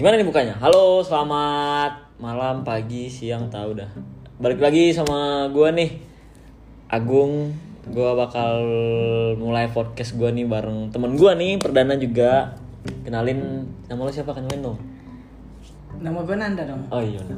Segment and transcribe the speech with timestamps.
[0.00, 0.56] Gimana nih mukanya?
[0.56, 3.90] Halo, selamat malam, pagi, siang, tahu dah.
[4.40, 6.00] Balik lagi sama gua nih.
[6.88, 7.52] Agung,
[7.92, 8.64] gua bakal
[9.36, 12.56] mulai podcast gua nih bareng temen gua nih, perdana juga.
[13.04, 14.32] Kenalin nama lo siapa?
[14.32, 14.80] Kenalin dong.
[16.00, 16.80] Nama gue Nanda dong.
[16.88, 17.20] Oh iya.
[17.20, 17.36] nah.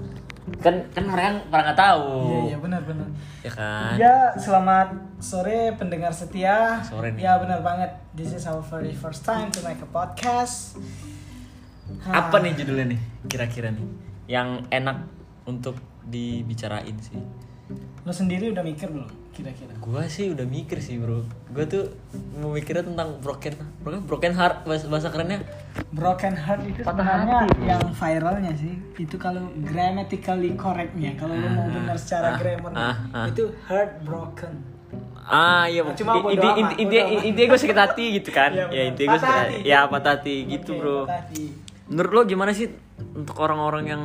[0.62, 2.06] Kan kan mereka pernah nggak tahu.
[2.30, 3.08] Iya iya benar benar.
[3.42, 3.92] Ya kan?
[3.98, 6.78] Ya selamat sore pendengar setia.
[6.86, 7.26] Sore nih.
[7.26, 7.90] Ya benar banget.
[8.14, 10.78] This is our very first time to make a podcast.
[12.00, 13.00] Hah, Apa nih judulnya nih?
[13.24, 13.84] Kira-kira nih
[14.26, 15.04] yang enak
[15.44, 17.18] untuk dibicarain sih.
[18.02, 19.06] Lo sendiri udah mikir belum?
[19.30, 19.72] Kira-kira.
[19.78, 21.88] Gua sih udah mikir sih bro Gua tuh
[22.34, 25.40] mau mikirnya tentang broken Broken, broken heart bahasa, bahasa kerennya
[25.88, 27.60] Broken heart itu Patah sebenarnya hati.
[27.64, 33.26] yang viralnya sih itu kalau grammatically correctnya kalau lo mau benar secara grammar ah, ah.
[33.26, 34.52] itu heartbroken.
[35.18, 36.60] Ah iya Nah, cuma bodo inti,
[37.00, 37.24] amat.
[37.24, 38.84] intinya gue sakit hati gitu kan Iya, Ya benar.
[38.84, 39.56] intinya gue sakit hati.
[39.64, 41.44] Ya patah hati gitu Oke, bro patah hati.
[41.92, 42.72] Menurut lo gimana sih
[43.12, 44.02] Untuk orang-orang yang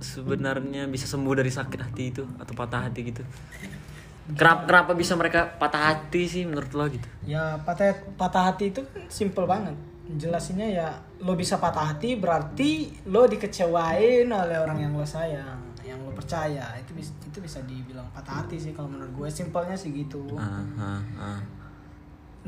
[0.00, 3.22] sebenarnya bisa sembuh dari sakit hati itu Atau patah hati gitu
[4.28, 8.84] Kenapa, kenapa bisa mereka patah hati sih menurut lo gitu Ya patah patah hati itu
[8.84, 9.72] kan simple banget.
[10.08, 10.88] Jelasinnya ya
[11.20, 16.76] lo bisa patah hati berarti lo dikecewain oleh orang yang lo sayang, yang lo percaya.
[16.80, 20.24] Itu bisa itu bisa dibilang patah hati sih kalau menurut gue simpelnya sih gitu.
[20.36, 21.40] ah, ah, ah.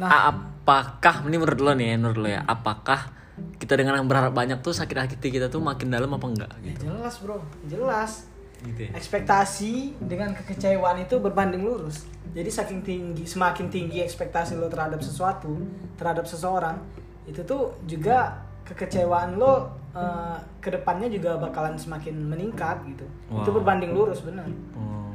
[0.00, 3.19] Nah, apakah ini menurut lo nih menurut lo ya apakah
[3.56, 6.72] kita dengan yang berharap banyak tuh sakit hati kita tuh makin dalam apa enggak ya
[6.72, 8.12] gitu jelas bro, jelas.
[8.60, 12.05] gitu ya Ekspektasi dengan kekecewaan itu berbanding lurus.
[12.36, 15.56] Jadi saking tinggi, semakin tinggi ekspektasi lo terhadap sesuatu,
[15.97, 16.77] terhadap seseorang,
[17.24, 23.02] itu tuh juga kekecewaan lo eh, ke depannya juga bakalan semakin meningkat gitu.
[23.32, 23.56] Itu Wow.
[23.58, 24.47] berbanding lurus bener.
[24.77, 25.09] oh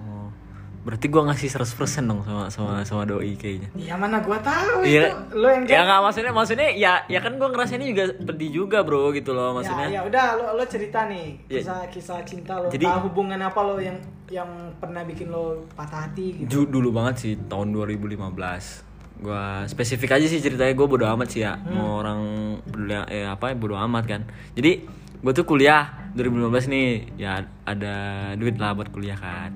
[0.86, 1.66] berarti gua ngasih 100%
[2.04, 5.82] dong sama sama sama doi kayaknya Ya mana gua tahu Iya, itu lo yang ya
[5.82, 9.90] nggak maksudnya maksudnya ya ya kan gua ngerasainnya juga pedih juga bro gitu loh maksudnya
[9.90, 11.58] Ya, ya udah lo lo cerita nih Ya.
[11.60, 12.70] kisah kisah cinta lo.
[12.70, 14.46] Jadi- Tahu hubungan apa lo yang yang
[14.76, 15.44] pernah bikin lo
[15.74, 16.66] patah hati gitu.
[16.66, 18.86] Dulu banget sih tahun 2015
[19.18, 21.72] gua spesifik aja sih ceritanya gue bodo amat sih ya Hmm.
[21.74, 22.20] mau orang
[22.64, 24.22] peduli eh apa ya bodo amat kan
[24.52, 24.84] jadi
[25.26, 27.96] gue tuh kuliah 2015 nih ya ada
[28.38, 29.52] duit lah buat kuliah kan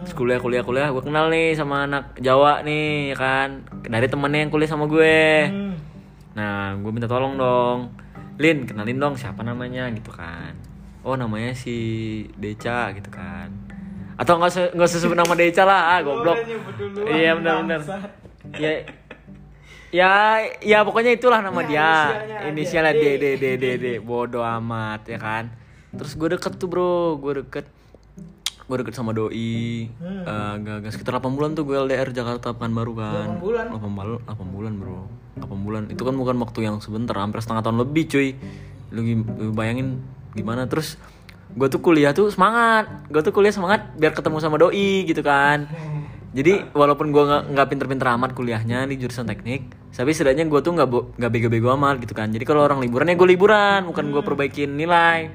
[0.00, 3.48] Terus kuliah kuliah kuliah gue kenal nih sama anak Jawa nih ya kan
[3.84, 5.76] dari temennya yang kuliah sama gue Hmm.
[6.30, 7.90] Nah, gue minta tolong dong.
[8.38, 10.54] Lin, kenalin dong siapa namanya gitu kan.
[11.02, 11.74] Oh, namanya si
[12.38, 13.50] Deca gitu kan.
[14.14, 16.38] Atau nggak nggak sebut nama Deca lah, ah, goblok.
[16.38, 17.80] Nyebut duluan, Iya benar benar.
[17.82, 18.10] bangsat.
[18.56, 18.70] Ya
[19.90, 22.46] Ya, ya pokoknya itulah nama Ya, dia.
[22.46, 23.04] inisialnya D.
[23.18, 23.86] D D D D.
[24.06, 25.50] Bodoh amat ya kan.
[25.90, 27.66] Terus gue deket tuh bro, gue deket
[28.70, 30.22] gue deket sama doi Hmm.
[30.22, 33.66] Eh, gak, gak sekitar 8 bulan tuh gue LDR Jakarta Pekanbaru kan 8 bulan?
[33.66, 34.98] 8 bulan 8 bulan bro
[35.42, 38.38] 8 bulan itu kan bukan waktu yang sebentar hampir setengah tahun lebih cuy
[38.94, 39.98] lu, lu bayangin
[40.38, 40.94] gimana terus
[41.50, 45.66] gue tuh kuliah tuh semangat gue tuh kuliah semangat biar ketemu sama doi gitu kan
[46.30, 50.72] jadi walaupun gue nggak nggak pinter-pinter amat kuliahnya di jurusan teknik tapi setidaknya gue tuh
[50.72, 50.88] nggak
[51.20, 52.32] nggak bego-bego amat gitu kan.
[52.32, 55.28] Jadi kalau orang liburan ya gue liburan bukan gue perbaikin nilai.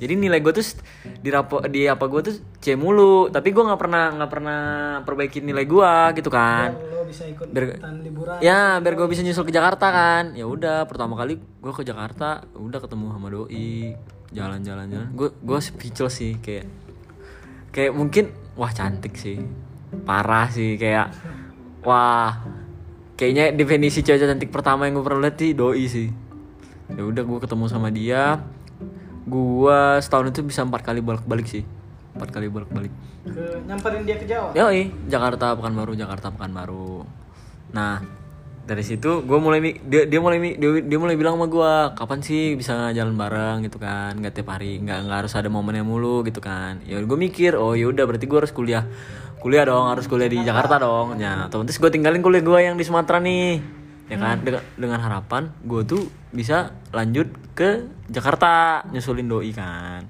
[0.00, 0.64] Jadi nilai gue tuh
[1.04, 2.34] di rapo di apa gue tuh
[2.64, 3.28] C mulu.
[3.28, 4.60] Tapi gue nggak pernah nggak pernah
[5.04, 6.72] perbaikin nilai gue gitu kan.
[6.72, 8.38] Biar lo bisa ikut Biar- ikutan liburan.
[8.40, 10.24] ya biar gue bisa nyusul ke Jakarta kan.
[10.32, 13.92] Ya udah pertama kali gue ke Jakarta udah ketemu sama doi.
[14.32, 16.64] Jalan-jalan jalan gue gue speechless sih kayak
[17.68, 19.36] kayak mungkin wah cantik sih.
[20.08, 21.12] Parah sih kayak
[21.84, 22.40] wah
[23.20, 26.08] kayaknya definisi cewek cantik pertama yang gue pernah lihat sih doi sih.
[26.96, 28.40] Ya udah gue ketemu sama dia.
[29.28, 31.60] Gua setahun itu bisa empat kali bolak balik sih.
[32.16, 32.90] Empat kali bolak balik
[33.22, 34.56] Ke nyamperin dia ke Jawa.
[34.56, 37.04] Yoi, Jakarta Pekanbaru, Jakarta Pekanbaru.
[37.76, 38.00] Nah,
[38.64, 42.56] dari situ gue mulai dia dia mulai dia, dia mulai bilang sama gue kapan sih
[42.56, 43.68] bisa jalan bareng?
[43.68, 44.16] gitu kan.
[44.16, 46.80] Nggak tiap hari nggak nggak harus ada momennya mulu gitu kan.
[46.88, 48.88] Ya gue mikir oh ya udah berarti gue harus kuliah
[49.40, 52.84] kuliah dong harus kuliah di Jakarta dong ya otomatis gue tinggalin kuliah gue yang di
[52.84, 53.58] Sumatera nih
[54.12, 60.04] ya kan dengan, dengan harapan gue tuh bisa lanjut ke Jakarta nyusulin doi kan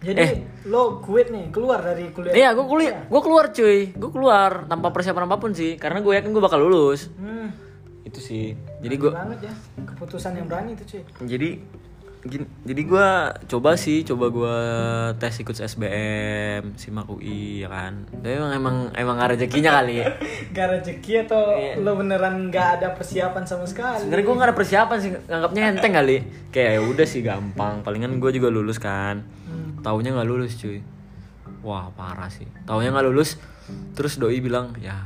[0.00, 2.32] Jadi lo quit nih, keluar dari kuliah.
[2.32, 6.16] Iya, gue kuliah, gue keluar cuy, gue keluar tanpa persiapan apa pun sih, karena gue
[6.16, 7.12] yakin gue bakal lulus.
[7.20, 7.52] Hmm.
[8.00, 8.56] Itu sih.
[8.80, 9.54] Jadi gue, banget ya.
[9.84, 11.04] Keputusan yang berani itu, cuy.
[11.28, 11.60] jadi,
[12.20, 13.08] gini, jadi gue
[13.48, 14.56] coba sih, coba gue
[15.16, 18.04] tes ikut SBM, simak UI ya kan.
[18.06, 20.04] Tapi emang emang emang gak rezekinya kali.
[20.04, 20.06] ya.
[20.56, 21.80] Gak rezeki atau Iya.
[21.80, 24.04] lo beneran gak ada persiapan sama sekali?
[24.04, 26.16] Sebenarnya gue gak ada persiapan sih, nganggapnya enteng kali.
[26.48, 29.24] Kayak ya udah sih gampang, palingan gue juga lulus kan.
[29.48, 29.80] Hmm.
[29.80, 30.84] Taunya nggak lulus cuy.
[31.60, 32.48] Wah parah sih.
[32.64, 33.40] Taunya nggak lulus,
[33.92, 34.96] terus doi bilang ya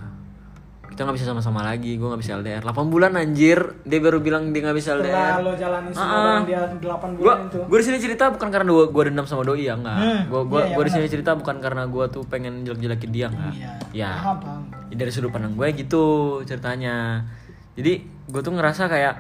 [0.95, 3.59] kita nggak bisa sama-sama lagi gue nggak bisa LDR 8 bulan anjir.
[3.83, 6.79] Dia baru bilang dia nggak bisa setelah LDR lo jalanin semua dengan dia 8
[7.11, 7.59] gue bulan itu.
[7.61, 10.41] gue di sini cerita bukan karena gue gue dendam sama doi ya enggak Hmm, gue
[10.45, 13.53] gue iya, iya, gue di sini cerita bukan karena gue tuh pengen jelek-jelekin dia enggak
[13.53, 14.11] iya ya.
[14.17, 14.63] paham paham.
[14.87, 16.05] Ya, dari sudut pandang gue gitu
[16.43, 17.27] ceritanya.
[17.75, 17.93] Jadi
[18.25, 19.15] gue tuh ngerasa kayak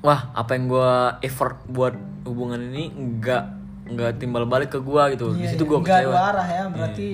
[0.00, 1.92] wah apa yang gue effort buat
[2.24, 3.52] hubungan ini enggak
[3.84, 5.26] enggak timbal balik ke gue gitu.
[5.30, 5.68] Di Iya, situ iya.
[5.68, 6.16] gue Nggak kecewa.
[6.26, 7.08] arah ya berarti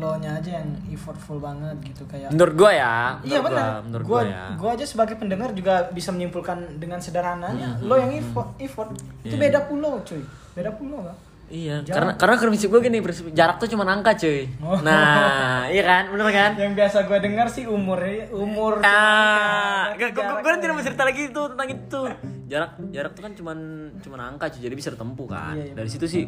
[0.00, 3.66] lo nya aja yang effortful banget gitu kayak menurut gue ya Iya benar.
[3.68, 7.94] gua, menurut gue ya gua aja sebagai pendengar juga bisa menyimpulkan dengan sederhananya Hmm, lo
[7.94, 10.24] yang effort, effort itu beda pulau cuy.
[10.50, 11.16] Beda pulau kan?
[11.46, 14.46] Iya, karena karena prinsip gue gini, prinsip jarak tuh cuma angka cuy.
[14.62, 14.78] Oh.
[14.80, 16.50] Nah, iya kan, bener kan?
[16.54, 17.98] Yang biasa gue dengar sih umur
[18.30, 22.00] umur Ah, cuma gue jarak gue tidak mau cerita lagi itu tentang itu.
[22.46, 23.58] Jarak jarak tuh kan cuman
[23.98, 25.54] cuman angka cuy, jadi bisa ditempuh kan.
[25.58, 25.74] Iya, iya.
[25.74, 26.24] Dari situ sih.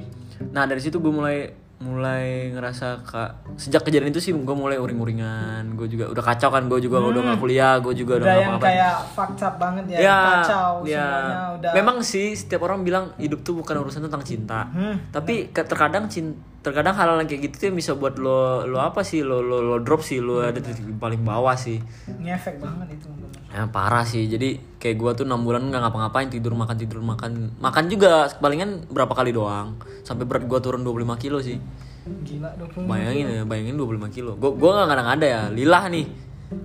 [0.50, 5.74] Nah, dari situ gue mulai mulai ngerasa kak sejak kejadian itu sih gue mulai uring-uringan
[5.74, 8.30] gue juga udah kacau kan gue juga udah nggak kuliah gue juga udah Hmm.
[8.30, 11.02] udah yang apa-apa kayak fucked up banget ya, ya, kacau ya.
[11.02, 14.70] semuanya udah Memang sih setiap orang bilang hidup tuh bukan urusan tentang cinta.
[14.70, 15.10] Hmm.
[15.10, 19.02] Tapi terkadang cin terkadang hal yang kayak gitu tuh yang bisa buat lo lo apa
[19.02, 21.82] sih lo lo, lo drop sih lo ada di paling bawah sih.
[22.06, 23.06] ngefek banget itu.
[23.52, 24.24] Ya, parah sih.
[24.30, 28.88] Jadi kayak gua tuh enam bulan nggak ngapa-ngapain tidur makan tidur makan makan juga palingan
[28.88, 29.76] berapa kali doang.
[30.06, 31.60] Sampai berat gua turun 25 kilo sih.
[32.02, 34.32] gila 20 Bayangin ya, bayangin 25 kilo.
[34.40, 36.06] Gua gua nggak kadang ada ya, lillah nih.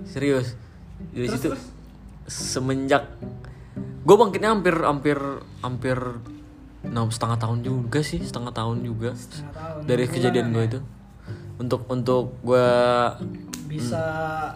[0.06, 0.56] Serius.
[1.12, 1.50] Dari situ
[2.28, 3.08] semenjak
[4.04, 5.18] gue bangkitnya hampir hampir
[5.64, 5.98] hampir
[6.88, 10.80] enam setengah tahun juga sih setengah tahun juga setengah tahun dari kejadian gue itu
[11.56, 12.68] untuk untuk gue
[13.66, 14.02] bisa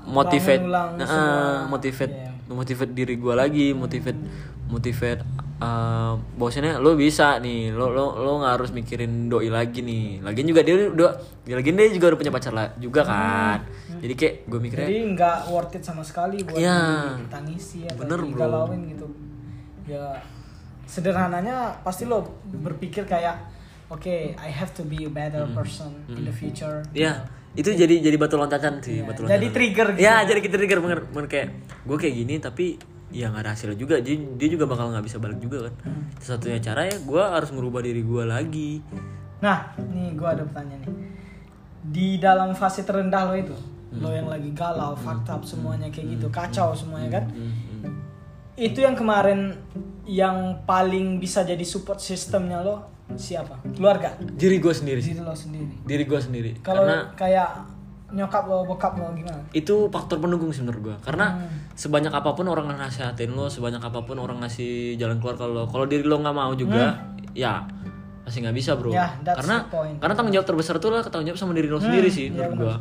[0.04, 1.68] motivate bangun ulang Nah, semua.
[1.68, 2.30] motivate Iya.
[2.50, 4.20] motivate diri gue lagi motivate
[4.66, 5.20] motivate
[5.58, 10.46] uh, bahwasanya lo bisa nih lo lo lo nggak harus mikirin doi lagi nih lagian
[10.46, 11.12] juga dia udah
[11.42, 13.58] dia lagi dia juga udah punya pacar lah juga kan
[14.00, 16.80] jadi kayak gue mikirnya jadi nggak worth it sama sekali buat Iya.
[17.20, 18.64] ditangisi atau Bener, bro.
[18.82, 19.06] gitu
[19.84, 20.16] ya
[20.92, 23.40] sederhananya pasti lo berpikir kayak
[23.88, 25.56] oke I have to be a better Hmm.
[25.56, 26.84] person in the future.
[26.92, 29.52] Ya itu jadi jadi batu loncatan sih batu Iya, jadi loncatan.
[29.54, 30.00] trigger gitu.
[30.02, 31.48] Ya jadi kita trigger bener, bener kayak
[31.82, 32.66] gue kayak gini tapi
[33.10, 33.96] ya nggak ada hasilnya juga.
[33.98, 35.74] Jadi dia juga bakal nggak bisa balik juga kan.
[35.82, 36.04] Hmm.
[36.18, 38.84] satunya cara ya gue harus merubah diri gue lagi.
[39.40, 41.10] Nah nih gue ada pertanyaan nih.
[41.82, 43.56] Di dalam fase terendah lo itu
[43.94, 44.16] lo Hmm.
[44.16, 47.24] yang lagi galau fucked up semuanya kayak gitu kacau semuanya kan?
[47.28, 47.71] Hmm, hmm.
[48.54, 49.56] Itu yang kemarin
[50.04, 52.84] yang paling bisa jadi support sistemnya lo
[53.14, 53.60] siapa?
[53.72, 54.16] Keluarga?
[54.18, 55.12] Diri gue sendiri sih.
[55.12, 55.74] Diri lo sendiri.
[55.84, 56.50] Diri gue sendiri.
[56.60, 57.50] Kalau karena kayak
[58.12, 59.40] nyokap lo bokap lo gimana?
[59.52, 61.48] Itu faktor pendukung sih menurut gue karena Hmm.
[61.72, 65.88] sebanyak apa pun orang nasihatin lo sebanyak apa pun orang ngasih jalan keluar kalau kalau
[65.88, 67.00] diri lo nggak mau juga
[67.32, 67.64] ya
[68.22, 68.92] masih nggak bisa bro.
[68.92, 69.24] Hmm.
[69.24, 69.56] That's karena.
[69.64, 69.96] Hmm.
[69.96, 72.52] karena tanggung jawab terbesar tuh lah tanggung jawab sama diri lo sendiri sih iya menurut
[72.58, 72.74] gue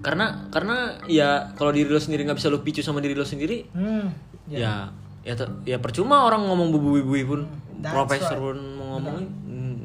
[0.00, 3.68] karena karena ya kalau diri lo sendiri nggak bisa lo picu sama diri lo sendiri
[3.68, 4.06] hmm
[4.48, 4.88] ya.
[5.20, 7.40] ya te- ya percuma orang ngomong bubu-bubu pun
[7.82, 8.40] That's profesor right.
[8.40, 9.26] pun mau ngomongin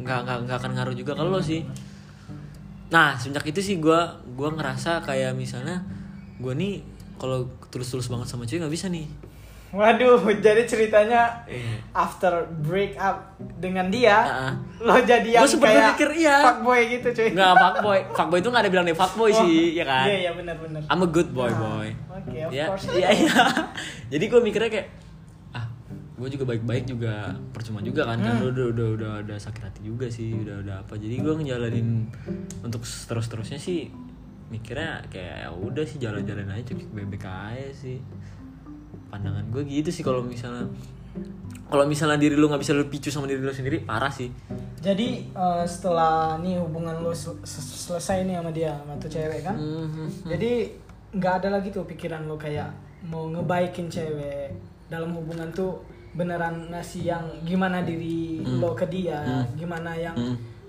[0.08, 1.68] nggak nggak nggak akan ngaruh juga kalau lo sih.
[2.88, 4.00] nah sejak itu sih gue
[4.34, 5.84] gua ngerasa kayak misalnya
[6.40, 6.80] gue nih
[7.20, 9.06] kalau tulus-tulus banget sama cewek nggak bisa nih
[9.78, 11.78] waduh jadi ceritanya eh.
[11.94, 12.34] after
[12.66, 14.54] break up dengan dia ah.
[14.82, 16.38] lo jadi yang Gua kayak berpikir, iya.
[16.42, 17.30] fuckboy gitu cuy.
[17.34, 18.00] Nggak fuckboy.
[18.12, 20.06] Fuckboy itu nggak ada bilang nih fuckboy sih ya kan?
[20.10, 20.82] Iya iya benar benar.
[20.90, 21.88] I'm a good boy boy.
[22.10, 22.90] oke of ya course.
[22.92, 23.38] iya iya.
[24.14, 24.88] Jadi gue mikirnya kayak
[25.54, 25.66] ah
[26.18, 28.50] gue juga baik-baik juga percuma juga kan kan Hmm.
[28.50, 30.98] udah udah udah udah sakit hati juga sih udah udah apa.
[30.98, 32.10] Jadi gue ngejalanin
[32.62, 33.90] untuk terus terusnya sih
[34.48, 38.00] mikirnya kayak ya udah sih jalan-jalan aja cek bebek aja sih
[39.08, 40.68] pandangan gue gitu sih kalau misalnya
[41.68, 44.32] kalau misalnya diri lu nggak bisa lu picu sama diri lu sendiri parah sih.
[44.78, 49.42] Jadi eh, setelah nih hubungan lo sel- sel- selesai nih sama dia sama tuh cewek
[49.42, 49.56] kan?
[49.56, 50.28] Mhm.
[50.28, 50.52] jadi
[51.10, 52.72] nggak ada lagi tuh pikiran lo kayak
[53.04, 54.52] mau ngebaikin cewek
[54.86, 55.82] dalam hubungan tuh
[56.14, 59.20] beneran ngasih yang gimana diri lo ke dia
[59.54, 60.16] gimana yang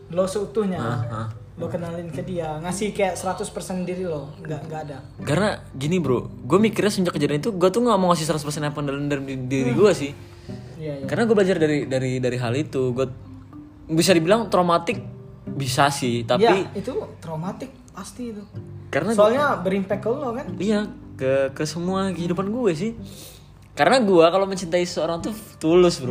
[0.08, 0.80] lo seutuhnya.
[0.80, 1.28] Ah.
[1.58, 3.42] Lo kenalin ke dia ngasih kayak 100%
[3.82, 7.80] diri lo nggak nggak ada Karena gini bro, gue mikirnya sejak kejadian itu gue tuh
[7.80, 10.14] nggak mau ngasih 100% apa dalam dari diri gue sih.
[10.76, 13.06] iya iya Karena gue belajar dari dari dari hal itu, gue
[13.88, 15.02] bisa dibilang traumatik
[15.48, 18.42] bisa sih, tapi ya itu traumatik pasti itu
[18.88, 22.92] karena gua- soalnya berimpact ke lo kan iya ke ke semua kehidupan gue sih.
[23.78, 25.30] Karena gue kalau mencintai seseorang tuh
[25.62, 26.10] tulus bro,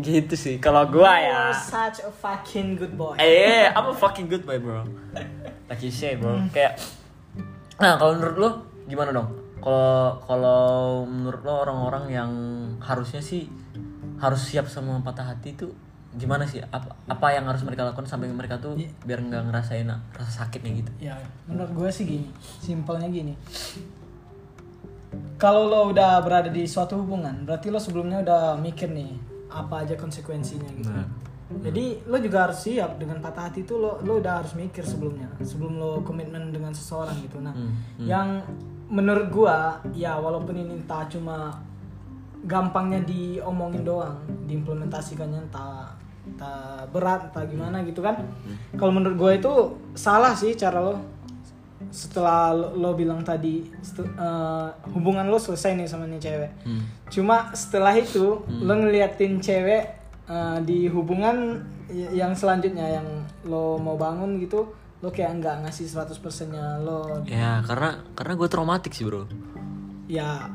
[0.00, 0.56] gitu sih.
[0.56, 3.12] Kalau gue ya, You're such a fucking good boy.
[3.20, 4.88] Eh I'm a fucking good boy bro.
[5.68, 6.80] Like you say bro, kayak
[7.76, 8.50] Nah, kalau menurut lo
[8.88, 9.28] gimana dong?
[9.60, 10.64] Kalau kalau
[11.04, 12.30] menurut lo orang-orang yang
[12.80, 13.52] harusnya sih
[14.16, 15.68] harus siap sama patah hati itu
[16.16, 16.64] gimana sih?
[16.64, 18.88] Apa apa yang harus mereka lakukan sampai mereka tuh Iya.
[19.04, 20.90] biar nggak ngerasain rasa sakitnya gitu?
[21.04, 22.28] Ya menurut gue sih gini.
[22.64, 23.36] Simpelnya gini
[25.38, 29.12] kalau lo udah berada di suatu hubungan berarti lo sebelumnya udah mikir nih
[29.50, 30.90] apa aja konsekuensinya gitu.
[30.90, 31.06] Nah.
[31.62, 35.30] jadi lo juga harus siap dengan patah hati itu lo lo udah harus mikir sebelumnya
[35.38, 37.38] sebelum lo komitmen dengan seseorang gitu.
[37.38, 38.42] Nah Hmm, yang
[38.90, 41.54] menurut gua ya walaupun ini entah cuma
[42.44, 45.94] gampangnya diomongin doang diimplementasikannya entah
[46.24, 48.18] entah berat entah gimana gitu kan.
[48.74, 49.52] Kalau menurut gua itu
[49.94, 51.13] salah sih cara lo
[51.94, 53.62] setelah lo, lo bilang tadi
[54.02, 56.50] eh, hubungan lo selesai nih sama nih cewek.
[56.66, 56.82] Hmm.
[57.06, 59.84] cuma setelah itu lo ngeliatin cewek
[60.26, 61.62] eh, di hubungan
[61.94, 63.06] yang selanjutnya yang
[63.46, 64.66] lo mau bangun gitu
[65.04, 67.20] lo kayak nggak ngasih 100% nya lo.
[67.28, 69.28] Ya karena karena gue traumatik sih bro.
[70.08, 70.48] Ya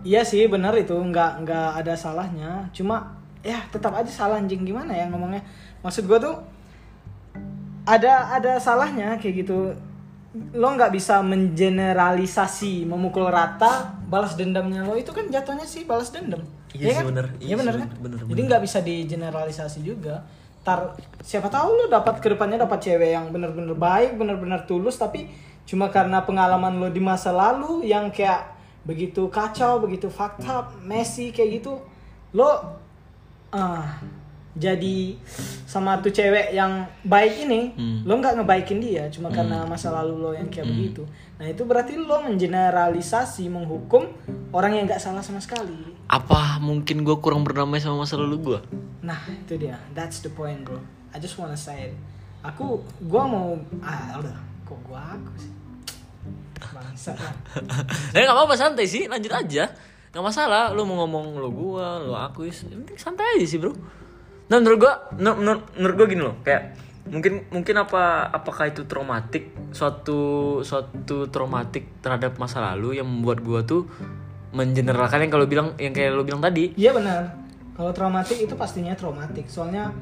[0.00, 0.96] iya sih benar itu.
[0.96, 2.72] Nggak nggak ada salahnya.
[2.72, 4.64] Cuma ya tetap aja salah anjing.
[4.64, 5.44] Gimana ya ngomongnya?
[5.84, 6.40] Maksud gue tuh
[7.84, 9.76] ada ada salahnya kayak gitu
[10.32, 16.40] lo nggak bisa mengeneralisasi memukul rata balas dendamnya lo itu kan jatuhnya sih balas dendam
[16.72, 17.04] Iya Ya kan?
[17.12, 17.26] bener.
[17.36, 20.24] iya Iya bener kan bener, jadi nggak bisa digeneralisasi juga
[20.62, 25.28] tar siapa tahu lo dapat ke depannya dapat cewek yang bener-bener baik bener-bener tulus tapi
[25.62, 31.28] cuma karena pengalaman lo di masa lalu yang kayak begitu kacau begitu fucked up messy
[31.28, 31.76] kayak gitu
[32.32, 32.48] lo
[33.50, 34.00] ah
[34.52, 35.16] jadi
[35.64, 38.04] sama tuh cewek yang baik ini Hmm.
[38.04, 41.08] lo nggak ngebaikin dia cuma karena masa lalu lo yang kayak begitu.
[41.40, 44.12] Nah itu berarti lo mengeneralisasi menghukum
[44.52, 45.72] orang yang nggak salah sama sekali.
[46.12, 48.60] Apa mungkin gue kurang berdamai sama masa lalu gue
[49.02, 50.78] Nah itu dia, that's the point bro.
[51.10, 51.94] I just wanna say it.
[52.42, 54.34] Aku, gua mau, ah udah,
[54.66, 55.52] kok gua aku sih.
[56.72, 57.34] Bangsa lah.
[58.14, 59.10] eh nggak apa-apa santai sih.
[59.10, 59.66] Lanjut aja.
[60.14, 60.70] Nggak masalah.
[60.74, 64.01] Lu mau ngomong lo gua lo aku penting santai aja sih bro
[64.52, 66.76] nah menurut gua menur- menur- menurut gua gini loh kayak
[67.08, 73.64] mungkin mungkin apa apakah itu traumatik suatu suatu traumatik terhadap masa lalu yang membuat gua
[73.64, 73.88] tuh
[74.52, 77.32] mengeneralkan yang kalau bilang yang kayak lo bilang tadi Iya benar.
[77.72, 79.48] Kalau traumatik itu pastinya traumatik.
[79.48, 79.96] Soalnya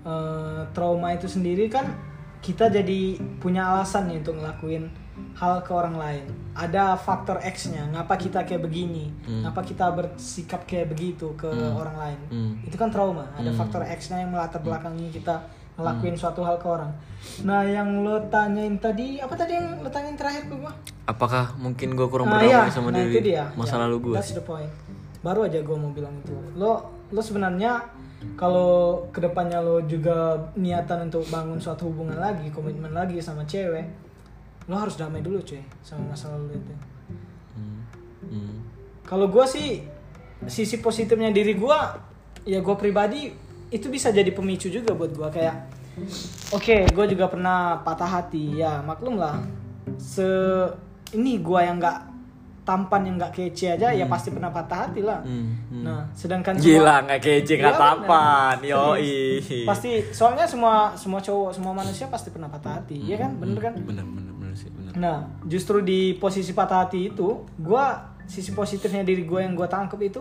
[0.00, 1.92] eh, trauma itu sendiri kan
[2.40, 5.03] kita jadi punya alasan nih untuk ngelakuin
[5.34, 6.24] hal ke orang lain.
[6.54, 7.82] Ada faktor X-nya.
[7.90, 9.10] Ngapa kita kayak begini?
[9.26, 12.18] Ngapa kita bersikap kayak begitu ke orang lain?
[12.30, 12.52] Hmm.
[12.62, 13.26] Itu kan trauma.
[13.34, 15.42] Ada faktor X-nya yang melatar belakangi kita
[15.74, 16.94] ngelakuin suatu hal ke orang.
[17.42, 20.70] Nah, yang lo tanyain tadi, apa tadi yang lo tanyain terakhir ke gua?
[21.04, 23.44] apakah mungkin gua kurang Nah, berdamai iya, sama nah, diri itu dia.
[23.56, 24.72] masa Ya, lalu gua That's the point.
[25.24, 26.36] Baru aja gue mau bilang itu.
[26.56, 27.80] Lo lo sebenarnya
[28.36, 33.84] kalau ke depannya lo juga niatan untuk bangun suatu hubungan lagi, komitmen lagi sama cewek,
[34.64, 36.74] lo harus damai dulu cuy sama masa lalu itu.
[37.54, 37.80] Hmm.
[38.32, 38.56] Hmm.
[39.04, 39.84] Kalau gue sih
[40.48, 41.78] sisi positifnya diri gue,
[42.48, 43.32] ya gue pribadi
[43.68, 45.56] itu bisa jadi pemicu juga buat gue kayak,
[46.52, 49.44] oke gue juga pernah patah hati, ya maklum lah.
[50.00, 50.24] Se
[51.12, 52.16] ini gue yang nggak
[52.64, 55.20] tampan yang nggak kece aja, ya pasti pernah patah hati lah.
[55.20, 55.52] Hmm.
[55.68, 55.84] Hmm.
[55.84, 57.84] Nah, sedangkan Gila nggak kece Iya, nggak bener.
[57.84, 59.44] tampan, yoi.
[59.68, 63.36] Pasti soalnya semua semua cowok semua manusia pasti pernah patah hati, ya kan?
[63.36, 63.76] Bener kan?
[63.76, 64.92] Bener bener bener sih bener.
[64.96, 70.00] Nah, justru di posisi patah hati itu, gua sisi positifnya diri gue yang gue tangkep
[70.00, 70.20] itu,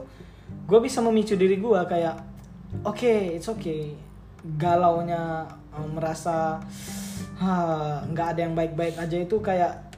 [0.68, 2.16] gue bisa memicu diri gue kayak,
[2.84, 3.96] oke, it's okay,
[4.44, 6.60] galaunya eh, merasa
[7.40, 9.93] "Hah, nggak ada yang baik-baik aja itu kayak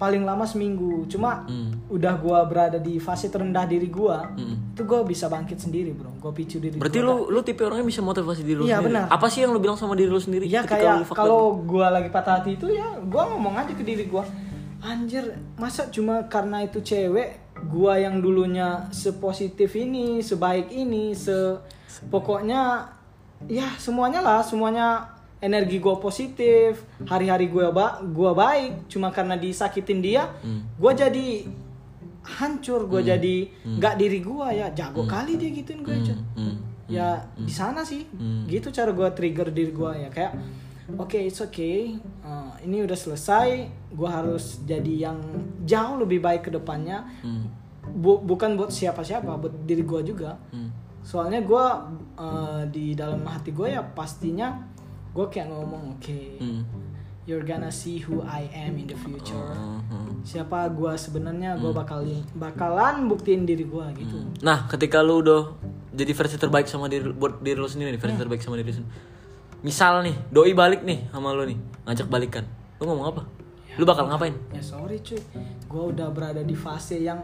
[0.00, 1.04] paling lama seminggu.
[1.06, 1.76] Cuma Hmm.
[1.86, 4.72] udah gua berada di fase terendah diri gua, Hmm.
[4.72, 6.08] itu gue bisa bangkit sendiri, bro.
[6.16, 6.80] Gue picu diri.
[6.80, 7.28] Berarti gua.
[7.28, 8.96] lu lu tipe orangnya bisa motivasi diri lu Iya, sendiri.
[8.96, 9.04] benar.
[9.12, 10.48] Apa sih yang lu bilang sama diri lu sendiri?
[10.48, 14.24] Ketika kayak kalau gua lagi patah hati itu ya gua ngomong aja ke diri gua
[14.80, 17.36] anjir masa cuma karena itu cewek
[17.68, 21.60] gua yang dulunya sepositif ini sebaik ini se
[22.08, 22.88] pokoknya
[23.44, 25.04] ya semuanya lah semuanya
[25.40, 30.62] energi gua positif hari-hari gua ba gua baik cuma karena disakitin dia Hmm.
[30.76, 31.48] gua jadi
[32.20, 34.68] hancur gua jadi nggak diri gua ya.
[34.70, 36.14] Jago kali dia gituin gue aja.
[36.36, 36.56] Hmm.
[36.86, 38.02] ya di sana sih.
[38.12, 38.44] Hmm.
[38.44, 40.08] gitu cara gue trigger diri gue ya.
[40.10, 40.34] Kayak
[40.98, 41.94] oke it's okay.
[42.20, 43.64] Uh, ini udah selesai.
[43.90, 45.18] Gue harus jadi yang
[45.62, 47.06] jauh lebih baik ke depannya.
[47.22, 47.46] Hmm.
[47.80, 50.36] Bu- bukan buat siapa-siapa buat diri gue juga.
[50.52, 50.70] Hmm.
[51.00, 51.66] soalnya gue
[52.20, 54.52] uh, di dalam hati gue ya pastinya
[55.10, 56.62] gue kayak ngomong oke Hmm.
[57.24, 59.50] you're gonna see who I am in the future
[59.86, 60.22] Hmm.
[60.22, 65.54] siapa gue sebenarnya gue bakalin bakalan buktiin diri gue gitu Nah, ketika lu udah
[65.90, 68.76] jadi versi terbaik sama diri buat diri lu sendiri nih, versi terbaik sama diri lu
[68.78, 68.94] sendiri.
[69.60, 72.46] Misal nih, doi balik nih sama lu nih, ngajak balikan.
[72.78, 73.22] Lu ngomong apa?
[73.74, 74.32] Lu bakal ngapain?
[74.50, 75.18] ya sorry cuy
[75.66, 77.22] gue udah berada di fase yang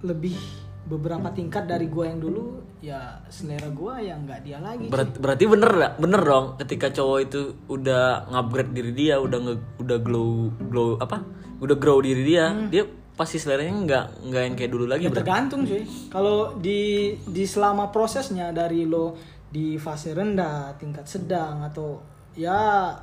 [0.00, 0.36] lebih
[0.84, 5.44] beberapa tingkat dari gue yang dulu ya selera gue yang nggak dia lagi Berat- berarti
[5.50, 10.88] bener bener dong ketika cowok itu udah ngupgrade diri dia udah nge, udah glow glow
[11.02, 11.22] apa?
[11.58, 12.86] Udah grow diri dia dia
[13.18, 15.82] pasti seleranya nggak nggak yang kayak dulu lagi Ya, berarti tergantung cuy.
[16.06, 16.80] Kalau di
[17.26, 19.18] di selama prosesnya dari lo
[19.48, 21.98] di fase rendah, tingkat sedang atau
[22.38, 22.94] ya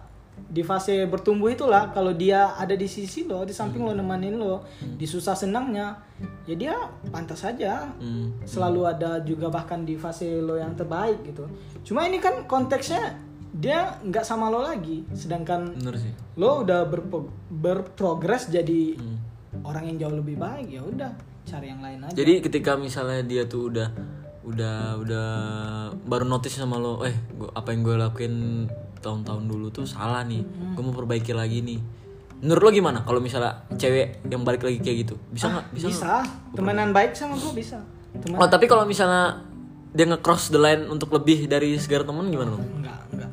[0.46, 4.64] di fase bertumbuh itulah kalau dia ada di sisi lo, di samping lo nemenin lo,
[4.80, 6.00] di susah senangnya,
[6.48, 6.76] ya dia
[7.12, 7.92] pantas saja.
[8.00, 8.36] Hmm.
[8.48, 11.48] Selalu ada juga bahkan di fase lo yang terbaik gitu.
[11.84, 13.20] Cuma ini kan konteksnya
[13.56, 19.00] dia nggak sama lo lagi, sedangkan bener sih lo udah berpo- berprogres jadi
[19.64, 21.12] orang yang jauh lebih baik ya udah
[21.48, 23.88] cari yang lain aja jadi ketika misalnya dia tuh udah
[24.46, 25.28] udah udah
[26.06, 28.36] baru notice sama lo eh gua, apa yang gue lakuin
[29.06, 30.42] tahun-tahun dulu tuh salah nih.
[30.74, 31.78] Gue mau perbaiki lagi nih.
[32.42, 35.16] Menurut lo gimana kalau misalnya cewek yang balik lagi kayak gitu?
[35.30, 35.66] Bisa nggak?
[35.72, 36.58] Bisa, bisa, nggak?
[36.58, 37.78] temenan baik sama gue bisa.
[38.18, 39.46] Teman oh tapi kalau misalnya
[39.96, 42.60] dia nge-cross the line untuk lebih dari segar temen gimana lo?
[42.60, 43.32] Enggak enggak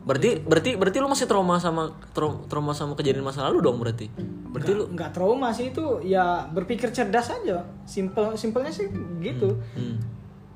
[0.00, 4.10] berarti berarti berarti lu masih trauma sama trau- trauma sama kejadian masa lalu dong berarti?
[4.50, 6.00] Berarti lu enggak trauma sih itu.
[6.02, 7.68] Ya berpikir cerdas aja.
[7.86, 8.88] Simple simpelnya sih
[9.20, 9.60] gitu.
[9.76, 10.00] Hmm.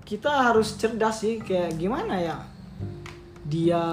[0.04, 1.38] kita harus cerdas sih.
[1.40, 2.36] Kayak gimana ya
[3.44, 3.84] dia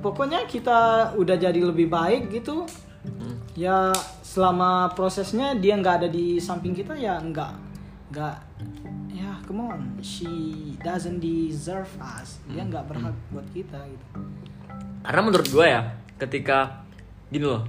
[0.00, 2.64] pokoknya kita udah jadi lebih baik gitu.
[3.56, 3.92] Ya
[4.24, 7.52] selama prosesnya dia nggak ada di samping kita ya nggak
[8.12, 8.36] nggak
[9.12, 9.80] ya come on.
[10.00, 10.28] She
[10.80, 12.40] doesn't deserve us.
[12.48, 14.06] Dia nggak berhak buat kita gitu.
[15.04, 15.82] Karena menurut gue ya
[16.16, 16.84] ketika
[17.28, 17.64] gini loh.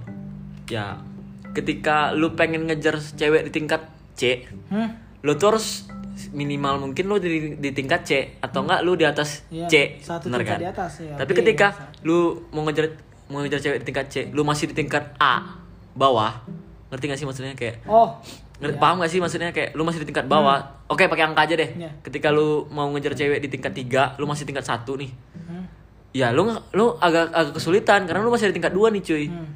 [0.72, 1.04] Ya
[1.52, 3.84] ketika lu pengen ngejar cewek di tingkat
[4.16, 5.20] C hmm?
[5.24, 5.91] lu tuh harus
[6.32, 10.28] minimal mungkin lu di, di tingkat C atau enggak lu di atas Iya, C satu
[10.28, 10.58] bener kan?
[10.58, 11.16] di atas, ya.
[11.16, 12.04] tapi B, ketika biasa.
[12.04, 12.18] lu
[12.50, 12.86] mau ngejar
[13.28, 15.58] mau ngejar cewek di tingkat C lu masih di tingkat A
[15.92, 16.44] bawah
[16.88, 18.20] ngerti gak sih maksudnya kayak oh
[18.58, 21.56] Ngerti, paham gak sih maksudnya kayak lu masih di tingkat bawah oke pakai angka aja
[21.56, 21.90] deh Iya.
[22.02, 25.64] ketika lu mau ngejar cewek di tingkat 3 lu masih tingkat satu nih hmm?
[26.12, 29.50] ya lu lu agak agak kesulitan karena lu masih di tingkat 2 nih cuy Hmm.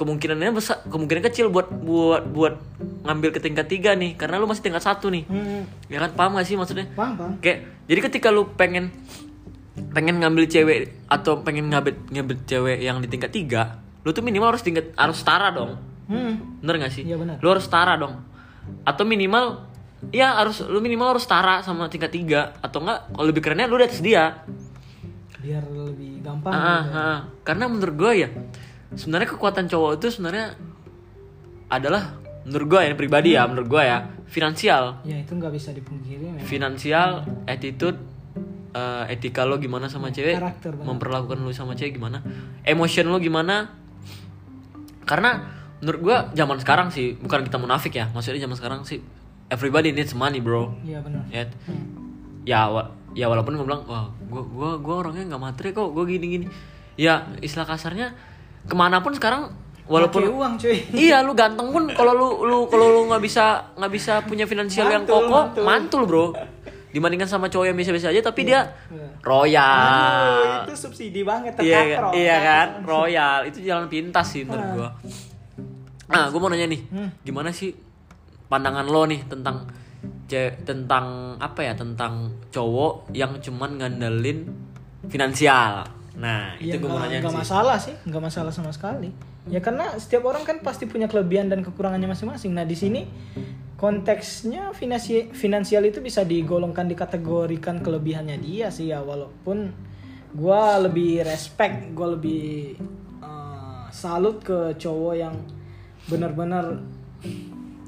[0.00, 2.54] Kemungkinannya besar kemungkinan kecil buat buat buat
[3.04, 5.68] ngambil ke tingkat 3 nih karena lu masih tingkat satu nih Hmm.
[5.86, 8.88] ya kan paham gak sih maksudnya paham paham kayak jadi ketika lu pengen
[9.92, 14.56] pengen ngambil cewek atau pengen ngambil ngambil cewek yang di tingkat 3 lu tuh minimal
[14.56, 15.76] harus tingkat harus setara dong
[16.08, 16.64] hmm.
[16.64, 17.36] bener gak sih Iya, benar.
[17.36, 18.24] lu harus setara dong
[18.82, 19.68] atau minimal
[20.08, 23.76] ya harus lu minimal harus setara sama tingkat 3 atau enggak kalau lebih kerennya lu
[23.76, 24.40] di atas dia
[25.40, 26.68] biar lebih gampang Ah, gitu.
[26.68, 27.18] ah, ah.
[27.42, 28.28] karena menurut gue ya
[28.92, 30.54] sebenarnya kekuatan cowok itu sebenarnya
[31.68, 35.02] adalah menurut gue ya pribadi ya menurut gue ya finansial.
[35.02, 36.42] Ya itu nggak bisa dipungkiri memang.
[36.42, 37.10] finansial
[37.44, 37.98] attitude
[38.70, 40.86] eh, etika lo gimana sama cewek Karakter, benar.
[40.86, 42.22] memperlakukan lo sama cewek gimana
[42.62, 43.70] emotion lo gimana.
[45.02, 45.42] Karena
[45.80, 49.00] menurut gue zaman sekarang sih bukan kita munafik ya maksudnya zaman sekarang sih
[49.48, 50.74] everybody needs money bro.
[50.82, 51.24] Iya benar.
[51.28, 51.44] Ya.
[52.42, 56.04] Ya wa- ya walaupun gue bilang wah gue gua gua orangnya nggak materi kok gue
[56.06, 56.46] gini gini
[56.94, 58.14] ya istilah kasarnya
[58.62, 59.50] ke mana pun sekarang
[59.84, 60.78] walaupun Pakai uang cuy.
[61.08, 63.44] Iya lu ganteng pun kalau lu lu kalau lu nggak bisa
[63.74, 65.64] nggak bisa punya finansial yang Mantul, kokoh mantul.
[65.64, 66.26] mantul bro.
[66.90, 69.06] Dibandingkan sama cowok yang biasa-biasa aja tapi dia Iya.
[69.22, 70.66] royal.
[70.66, 72.12] Aduh, itu subsidi banget iya terkatrol.
[72.12, 72.68] iya kan?
[72.82, 73.38] Royal.
[73.46, 74.90] Itu jalan pintas sih menurut gua.
[76.08, 76.82] Nah gua mau nanya nih.
[76.90, 77.08] Hmm.
[77.22, 77.70] gimana sih
[78.46, 79.70] pandangan lo nih tentang
[80.60, 81.06] tentang
[81.38, 81.74] apa ya?
[81.74, 82.12] Tentang
[82.48, 84.50] cowok yang cuman ngandelin
[85.06, 87.38] finansial nah itu Ya, gua mau nggak- nanya sih.
[87.38, 89.10] masalah sih nggak masalah sama sekali.
[89.46, 92.50] Ya karena setiap orang kan pasti punya kelebihan dan kekurangannya masing-masing.
[92.50, 93.06] Nah di sini
[93.74, 99.00] konteksnya finansi finansial itu bisa digolongkan dikategorikan kelebihannya dia sih ya.
[99.00, 99.72] Walaupun
[100.32, 102.76] gua lebih respect gua lebih
[103.20, 105.34] eh, salut ke cowok yang
[106.04, 106.80] benar-benar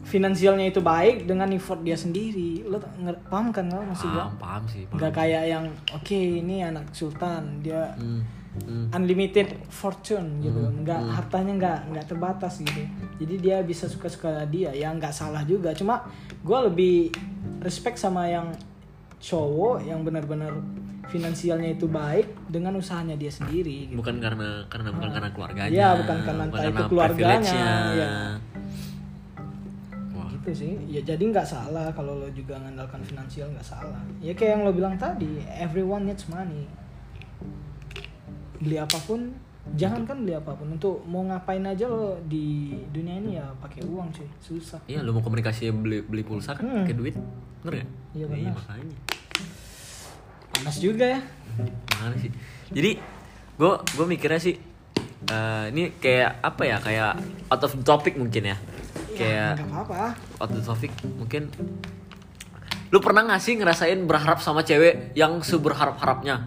[0.02, 2.66] finansialnya itu baik dengan effort dia sendiri.
[2.66, 2.82] Lo
[3.30, 3.94] paham kan lo gua?
[3.94, 4.98] Paham paham sih paham.
[4.98, 8.22] nggak kayak yang oke ini anak sultan dia Hmm,
[8.66, 8.86] hmm.
[8.92, 10.58] unlimited fortune gitu.
[10.58, 12.82] Nggak hartanya nggak nggak terbatas gitu.
[13.22, 14.74] Jadi dia bisa suka suka dia.
[14.74, 15.70] Ya nggak salah juga.
[15.72, 16.02] Cuma
[16.42, 17.14] gue lebih
[17.62, 18.50] respect sama yang
[19.22, 20.50] cowok yang benar-benar
[21.06, 24.00] finansialnya itu baik dengan usahanya dia sendiri gitu.
[24.00, 28.14] bukan karena karena bukan karena keluarganya Iya, bukan karena entah itu keluarganya, privilege-nya.
[30.42, 30.50] Iya.
[30.50, 30.72] Gitu sih.
[30.90, 34.02] Ya jadi nggak salah kalau lo juga mengandalkan finansial nggak salah.
[34.18, 36.66] Ya kayak yang lo bilang tadi everyone needs money.
[38.58, 39.30] Beli apa pun
[39.74, 40.66] jangan kan beli apa pun.
[40.68, 44.26] Untuk mau ngapain aja lo di dunia ini ya pakai uang cuy.
[44.38, 44.82] Susah.
[44.86, 46.82] Iya lu mau komunikasi beli beli pulsa kan Hmm.
[46.82, 47.14] pakai duit.
[47.62, 47.88] Bener gak?
[48.12, 48.52] Iya, benar.
[48.58, 48.96] makanya.
[50.52, 51.20] Panas juga ya.
[51.94, 52.30] Makanya sih?
[52.74, 52.90] Jadi
[53.52, 54.58] gue gue mikirnya sih
[55.22, 56.76] eh, ini kayak apa ya?
[56.82, 58.56] Kayak out of topic mungkin ya
[59.14, 60.12] kayak nggak apa-apa
[60.48, 61.48] the topic mungkin
[62.88, 66.44] lu pernah gak sih ngerasain berharap sama cewek yang seberharap-harapnya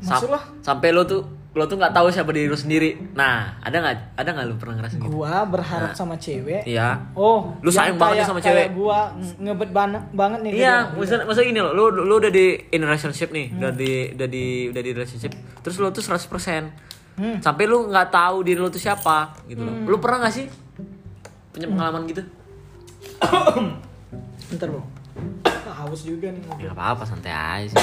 [0.00, 0.40] Sam- Maksud lo?
[0.60, 1.20] sampai lu tuh
[1.54, 4.74] lu tuh nggak tahu siapa diri lu sendiri nah ada nggak ada nggak lu pernah
[4.74, 6.64] ngerasain gitu Gua berharap sama cewek.
[6.64, 8.66] iya Oh, Lu yang sayang banget kayak- sama cewek.
[8.74, 10.52] Gua nge- ngebet banget banget nih.
[10.56, 13.58] Iya, maksudnya, maksudnya gini loh, lu, lu udah di in relationship nih, Hmm.
[13.60, 16.74] udah di udah di udah di relationship, terus lu tuh 100%
[17.14, 17.38] Hmm.
[17.38, 19.86] sampai lu nggak tahu diri lu tuh siapa gitu loh.
[19.86, 20.50] Lu pernah gak sih
[21.54, 22.22] punya pengalaman gitu?
[24.50, 24.82] Bentar, Bro.
[25.74, 26.42] Haus juga nih.
[26.58, 27.78] Ya nggak apa-apa, santai aja sih.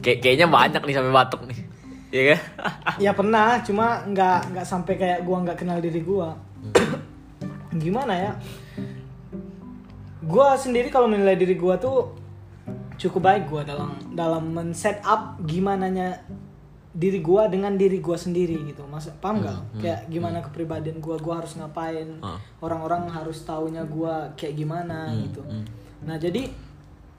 [0.00, 1.58] Kayak kayaknya banyak nih sampai batuk nih.
[2.12, 2.40] Iya kan?
[3.00, 6.36] Ya pernah, cuma nggak nggak sampai kayak gua nggak kenal diri gua.
[7.72, 8.32] Gimana ya?
[10.24, 12.14] Gua sendiri kalau menilai diri gua tuh
[13.00, 16.20] cukup baik gua dalam dalam men-set up gimana nya
[16.92, 18.84] diri gua dengan diri gua sendiri gitu.
[18.88, 19.58] Mas paham nggak?
[19.80, 22.20] Kayak gimana kepribadian gua, gua harus ngapain?
[22.20, 22.36] Ah.
[22.60, 25.40] Orang-orang harus taunya gua kayak gimana gitu.
[25.40, 25.64] hmm.
[26.02, 26.50] Nah, jadi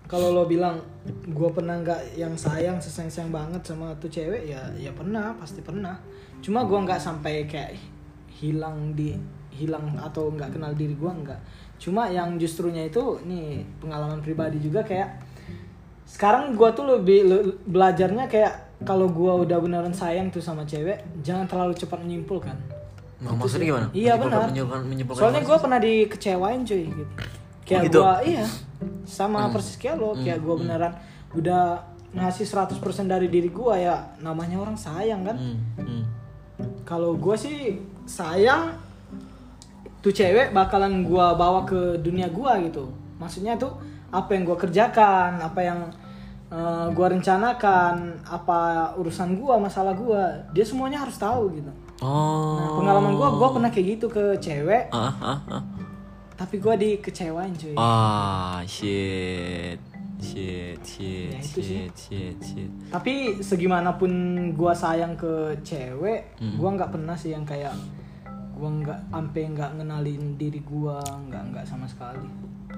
[0.03, 4.59] kalau lo bilang gue pernah nggak yang sayang sesayang sayang banget sama tuh cewek ya
[4.75, 5.95] ya pernah pasti pernah
[6.43, 7.79] cuma gue nggak sampai kayak
[8.27, 9.15] hilang di
[9.53, 11.39] hilang atau nggak kenal diri gue nggak
[11.79, 15.23] cuma yang justrunya itu nih pengalaman pribadi juga kayak
[16.03, 21.01] sekarang gue tuh lebih le- belajarnya kayak kalau gue udah beneran sayang tuh sama cewek
[21.23, 22.55] jangan terlalu cepat menyimpulkan
[23.23, 23.87] Nah, maksudnya gimana?
[23.95, 24.51] Iya benar.
[25.15, 27.13] Soalnya gue pernah dikecewain cuy gitu.
[27.63, 27.99] Kayak Oh, gitu?
[28.03, 28.43] gua iya
[29.07, 30.91] sama persis kayak lo, kayak gue beneran
[31.31, 31.79] udah
[32.11, 35.39] ngasih 100% dari diri gue ya namanya orang sayang kan.
[35.39, 36.03] Hmm, hmm.
[36.83, 38.75] Kalau gue sih sayang
[40.03, 42.91] tuh cewek bakalan gue bawa ke dunia gue gitu.
[43.23, 43.71] Maksudnya tuh
[44.11, 45.79] apa yang gue kerjakan, apa yang
[46.53, 48.59] uh, gue rencanakan, apa
[48.95, 50.21] urusan gue, masalah gue,
[50.53, 51.71] dia semuanya harus tahu gitu.
[51.99, 52.55] Oh.
[52.55, 55.63] Nah, pengalaman gue, gue pernah kayak gitu ke cewek, Ah, ah, ah.
[56.35, 57.73] tapi gue dikecewain cuy.
[57.73, 59.81] Ah, shit.
[60.23, 61.63] Shit, Ya, shit, itu sih.
[61.67, 62.71] shit, shit, shit.
[62.87, 64.11] Tapi segimanapun
[64.55, 66.55] gue sayang ke cewek, Hmm.
[66.55, 67.75] gue nggak pernah sih yang kayak
[68.55, 72.23] gue nggak sampai nggak ngenalin diri gue, nggak nggak sama sekali.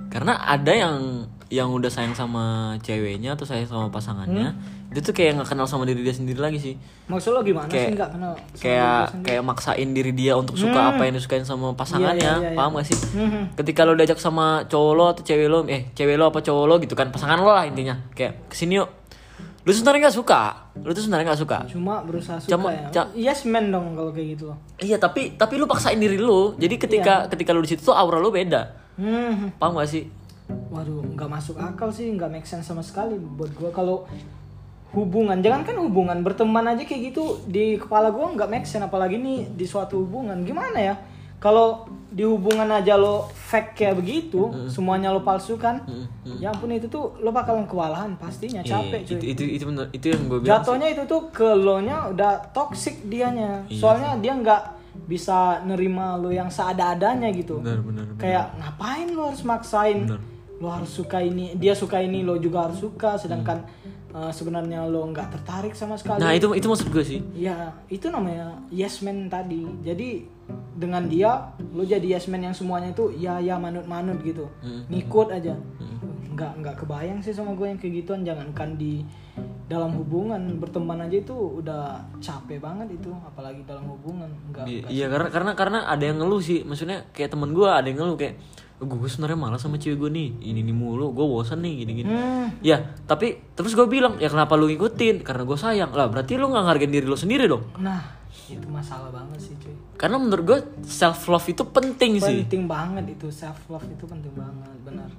[0.08, 0.96] Karena ada yang
[1.46, 4.90] yang udah sayang sama ceweknya atau sayang sama pasangannya, Hmm?
[4.90, 6.74] itu tuh kayak nggak kenal sama diri dia sendiri lagi sih.
[7.06, 8.34] Maksud lo gimana Kayak- sih nggak kenal?
[8.34, 9.24] sama diri Kayak sendiri?
[9.24, 10.92] kayak maksain diri dia untuk suka Hmm.
[10.92, 12.98] apa yang disukain sama pasangannya, Iya, iya, iya, paham gak sih?
[13.14, 13.42] Mhm.
[13.56, 16.76] Ketika lo diajak sama cowok lo atau cewek lo, eh cewek lo apa cowok lo
[16.82, 18.90] gitu kan, pasangan lo lah intinya, kayak ke sini yuk.
[19.62, 20.42] Lu sebenarnya nggak suka,
[20.76, 21.58] lu tuh sebenarnya nggak suka.
[21.68, 22.90] Cuma berusaha suka Cuma- ya.
[22.92, 24.50] ca- yes man dong kalau kayak gitu.
[24.80, 28.18] Iya tapi tapi lu paksain diri lu, jadi ketika ketika lu di situ tuh aura
[28.18, 29.52] lu beda, Hmm.
[29.56, 30.04] paham gak sih?
[30.46, 34.06] Waduh, nggak masuk akal sih, nggak make sense sama sekali buat gue kalau
[34.92, 39.18] hubungan, jangan kan hubungan berteman aja kayak gitu di kepala gue nggak make sense apalagi
[39.18, 40.96] nih di suatu hubungan gimana ya?
[41.36, 45.84] Kalau di hubungan aja lo fake kayak begitu, semuanya lo palsukan,
[46.40, 49.14] ya ampun itu tuh lo bakalan kewalahan pastinya capek Iya, cuy.
[49.14, 50.50] itu, itu itu bener- itu yang gue bilang.
[50.56, 54.62] Jatuhnya itu tuh ke lo nya udah toxic dianya, Iya soalnya dia nggak
[55.06, 57.62] bisa nerima lo yang seada-adanya gitu.
[57.62, 58.06] Benar benar.
[58.18, 60.10] kayak ngapain lo harus maksain?
[60.10, 60.22] Bener.
[60.56, 63.20] lo harus suka ini dia suka ini lo juga harus suka.
[63.22, 63.62] Sedangkan
[64.16, 66.24] eh, sebenarnya lo nggak tertarik sama sekali.
[66.24, 67.20] Nah itu itu maksud gue sih.
[67.38, 69.68] ya itu namanya yes man tadi.
[69.86, 70.26] Jadi
[70.76, 74.50] dengan dia lo jadi yes man yang semuanya itu ya ya manut manut gitu.
[74.66, 74.88] Hmm.
[74.90, 75.54] ngikut aja.
[76.34, 78.24] Nggak nggak kebayang sih sama gue yang kayak gituan.
[78.26, 79.04] Jangankan di
[79.66, 84.92] dalam hubungan berteman aja itu udah capek banget itu apalagi dalam hubungan nggak Iya, nggak
[84.94, 88.16] Iya karena karena karena ada yang ngeluh sih, maksudnya kayak temen gue ada yang ngeluh
[88.16, 88.38] kayak
[88.76, 92.10] gue sebenarnya malas sama cewek gue nih, ini nih mulu, gue bosan nih gini gini.
[92.12, 92.48] Hmm.
[92.62, 95.26] Ya tapi terus gue bilang ya kenapa lu ngikutin?
[95.26, 97.64] Karena gue sayang lah, berarti lu nggak ngargain diri lu sendiri dong.
[97.82, 98.04] nah
[98.46, 102.46] itu masalah banget sih cuy Karena menurut gue self love itu penting sih.
[102.46, 105.10] penting banget itu self love itu penting banget benar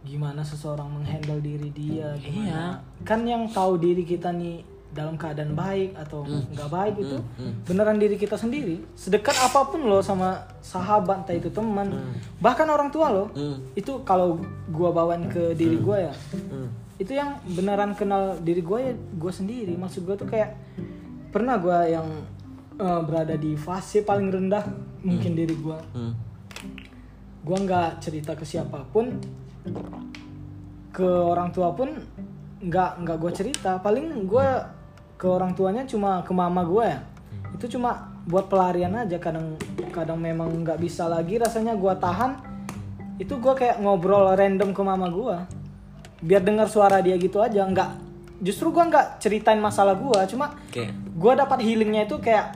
[0.00, 2.78] gimana seseorang menghandle diri dia gimana?
[3.02, 7.16] Kan yang tahu diri kita nih dalam keadaan baik atau nggak baik itu
[7.62, 8.80] beneran diri kita sendiri.
[8.94, 11.92] Sedekat apa pun lo sama sahabat entah itu teman
[12.38, 13.60] bahkan orang tua lo Hmm.
[13.74, 16.14] itu kalau gua bawain ke diri gua ya
[16.48, 16.72] Hmm.
[16.96, 19.76] itu yang beneran kenal diri gue ya gue sendiri.
[19.76, 20.56] Maksud gue tuh kayak
[21.28, 22.08] pernah gue yang
[22.74, 24.64] eh, berada di fase paling rendah
[25.00, 26.14] mungkin diri gue Hmm.
[27.38, 29.14] gue nggak cerita ke siapa pun
[30.92, 31.94] ke orang tua pun
[32.58, 33.78] nggak nggak gue cerita.
[33.78, 34.46] Paling gue
[35.18, 37.00] ke orang tuanya cuma ke mama gue ya.
[37.54, 39.18] Itu cuma buat pelarian aja.
[39.22, 39.54] Kadang
[39.94, 42.32] kadang memang nggak bisa lagi rasanya gue tahan.
[43.18, 45.36] Itu gue kayak ngobrol random ke mama gue
[46.18, 47.62] biar dengar suara dia gitu aja.
[47.62, 47.90] Nggak
[48.42, 52.54] justru gue nggak ceritain masalah gue cuma Kayak gue dapat healingnya itu kayak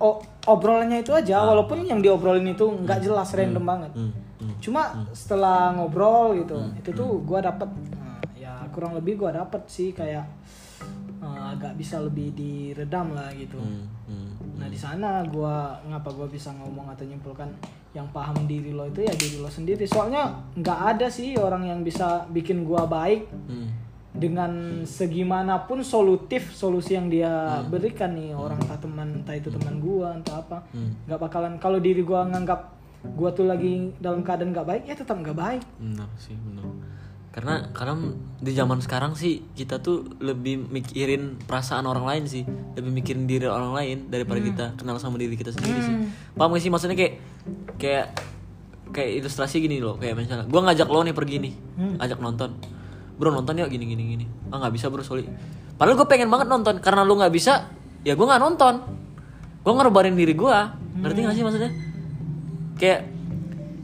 [0.00, 1.44] oh obrolannya itu aja.
[1.44, 3.92] Walaupun yang diobrolin itu nggak jelas random banget.
[3.92, 4.56] Hmm, hmm.
[4.62, 7.68] cuma setelah ngobrol gitu itu tuh gua dapet.
[7.94, 10.24] Nah, ya kurang lebih gua dapet sih kayak
[11.18, 13.58] eh, agak bisa lebih diredam lah gitu.
[13.58, 14.58] Hmm, hmm.
[14.62, 17.50] nah di sana gua ngapa gua bisa ngomong atau nyimpulkan
[17.96, 19.82] yang paham diri lo itu ya diri lo sendiri.
[19.88, 23.68] Soalnya nggak ada sih orang yang bisa bikin gua baik Hmm.
[24.14, 28.36] dengan segimanapun solutif solusi yang dia berikan nih.
[28.36, 30.62] Orang entah teman entah itu teman gua entah apa.
[30.70, 30.94] Hmm.
[31.10, 35.18] nggak bakalan kalau diri gua nganggap gua tuh lagi dalam keadaan nggak baik ya tetap
[35.18, 36.66] nggak baik Benar sih, benar.
[37.28, 37.94] Karena karena
[38.42, 42.42] di zaman sekarang sih kita tuh lebih mikirin perasaan orang lain sih,
[42.74, 45.94] lebih mikirin diri orang lain daripada kita kenal sama diri kita sendiri sih.
[46.34, 47.14] Paham gak sih maksudnya kayak
[47.78, 48.06] kayak
[48.90, 51.54] kayak ilustrasi gini loh, kayak misalnya gua ngajak lo nih pergi nih,
[52.02, 52.58] ajak nonton.
[53.18, 54.26] Bro nonton ya gini gini gini.
[54.50, 55.26] Ah nggak bisa bro sorry.
[55.78, 57.70] Padahal gue pengen banget nonton karena lu nggak bisa,
[58.02, 58.74] ya gua nggak nonton.
[59.62, 61.70] Gua ngerebarin diri gua, ngerti gak sih maksudnya?
[62.78, 63.00] Kayak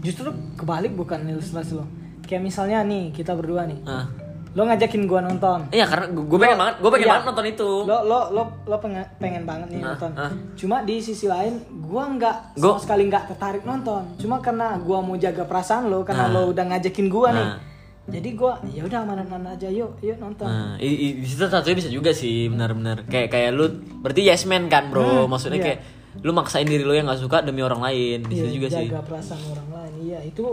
[0.01, 1.85] justru kebalik bukan ilustrasi lo
[2.23, 4.05] kayak misalnya nih kita berdua nih ah
[4.51, 7.13] lo ngajakin gua nonton Iya karena gue pengen banget, gue pengen Iya.
[7.13, 7.71] banget nonton itu.
[7.83, 10.31] lo lo lo lo pengen, pengen banget nih nonton ah.
[10.55, 15.01] cuma di sisi lain gua nggak Gua- sama sekali nggak tertarik nonton cuma karena gua
[15.01, 16.33] mau jaga perasaan lo karena Ah.
[16.33, 17.59] lo udah ngajakin gua nih Ah.
[18.07, 21.89] jadi gua ya udah mana-mana aja yuk yuk nonton Nah, i- di situ satunya bisa
[21.89, 23.05] juga sih, benar-benar.
[23.07, 23.67] Kayak kayak lu
[23.99, 25.25] berarti yes man kan, Bro.
[25.27, 25.67] Maksudnya iya.
[25.67, 25.79] kayak
[26.22, 28.22] lu maksain diri lu yang nggak suka demi orang lain.
[28.22, 28.87] Di Iya, situ juga sih.
[28.87, 29.92] jaga perasaan orang lain.
[30.05, 30.44] Iya itu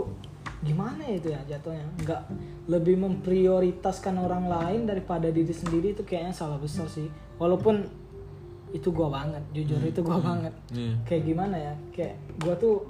[0.62, 1.86] gimana ya itu ya jatuhnya?
[2.00, 2.22] Nggak
[2.66, 7.06] lebih memprioritaskan orang lain daripada diri sendiri itu kayaknya salah besar sih.
[7.38, 7.82] Walaupun
[8.72, 10.54] itu gua banget jujur itu gua banget.
[10.70, 10.94] Iya.
[11.04, 11.74] kayak gimana ya?
[11.92, 12.88] Kayak gua tuh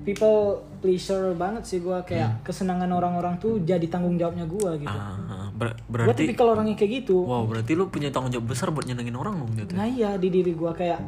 [0.00, 2.00] people pleaser banget sih gua.
[2.02, 4.88] Kayak kesenangan orang-orang tuh jadi tanggung jawabnya gua gitu.
[4.88, 5.46] Ah, ah.
[5.52, 7.20] Ber- gua berarti tipikal orangnya kayak gitu.
[7.20, 9.72] Wow, berarti lu punya tanggung jawab besar buat nyenengin orang dong gitu.
[9.76, 10.72] Nah iya di diri gua.
[10.72, 11.04] Kayak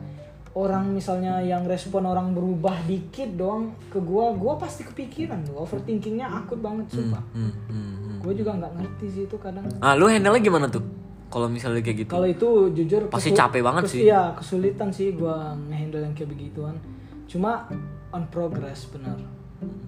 [0.52, 6.28] orang misalnya yang respon orang berubah dikit doang ke gua, gua pasti kepikiran tuh overthinkingnya
[6.28, 7.24] akut banget sumpah.
[7.32, 8.16] Hmm, hmm, hmm.
[8.20, 9.64] Gua juga nggak ngerti sih itu kadang.
[9.80, 10.84] Ah, lu handle gimana tuh?
[11.32, 12.10] Kalau misalnya kayak gitu.
[12.12, 14.00] Kalau itu jujur Pasti capek banget sih.
[14.04, 16.76] Iya kesulitan sih gua ngehandle yang kayak begituan.
[17.24, 17.64] Cuma
[18.12, 19.16] on progress benar.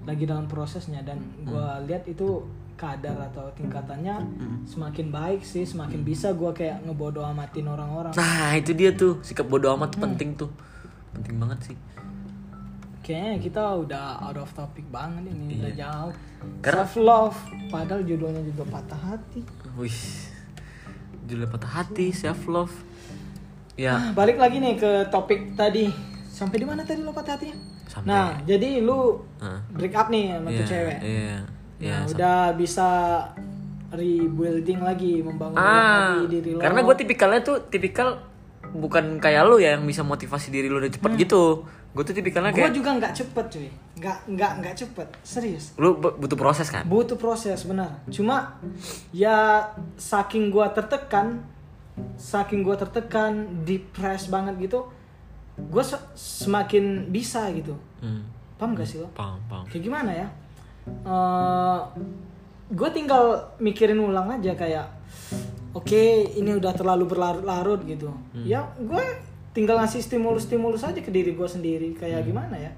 [0.09, 1.85] Lagi dalam prosesnya dan gua Hmm.
[1.85, 2.41] lihat itu
[2.85, 4.17] kadar atau tingkatannya
[4.65, 8.13] semakin baik sih, semakin bisa gua kayak ngebodo amatin orang-orang.
[8.13, 10.05] Nah, itu dia tuh sikap bodoh amat Hmm.
[10.05, 10.53] penting tuh.
[11.11, 11.77] Penting banget sih.
[13.01, 16.13] Kayaknya kita udah out of topic banget ini, udah jauh.
[16.61, 17.37] Karena- Self love,
[17.69, 19.41] padahal judulnya juga patah hati.
[19.77, 20.01] Wih.
[21.25, 22.73] Judulnya patah hati, self love.
[23.75, 25.89] Ya, Nah, balik lagi nih ke topik tadi.
[26.25, 27.59] Sampai di mana tadi lo patah hatinya?
[27.85, 29.21] Sampai- Nah, jadi lu
[29.71, 30.99] break up nih sama tuh Iya, cewek.
[30.99, 31.39] Iya.
[31.77, 31.95] Iya.
[31.97, 32.89] Nah, udah bisa
[33.91, 36.61] rebuilding lagi, membangun Ah, lagi diri lo.
[36.61, 38.19] karena gue tipikalnya tuh tipikal
[38.67, 41.63] bukan kayak lu ya yang bisa motivasi diri lu udah cepet gitu.
[41.91, 45.65] Gue tuh tipikalnya gue kayak juga nggak cepet cuy, nggak nggak nggak cepet, serius.
[45.77, 46.83] bu- butuh proses kan.
[46.85, 48.59] butuh proses benar cuma
[49.11, 49.63] ya
[49.95, 51.39] saking gua tertekan
[52.17, 54.91] saking gua tertekan depres banget gitu
[55.71, 59.63] gua se- semakin bisa gitu Hmm, paham gak sih lo paham, paham.
[59.65, 60.27] kayak gimana ya
[60.87, 61.81] Eh
[62.75, 64.89] gue tinggal mikirin ulang aja kayak
[65.77, 68.13] oke ini udah terlalu berlarut-larut gitu.
[68.45, 69.05] Ya gue
[69.55, 72.73] tinggal ngasih stimulus-stimulus aja ke diri gue sendiri kayak gimana ya?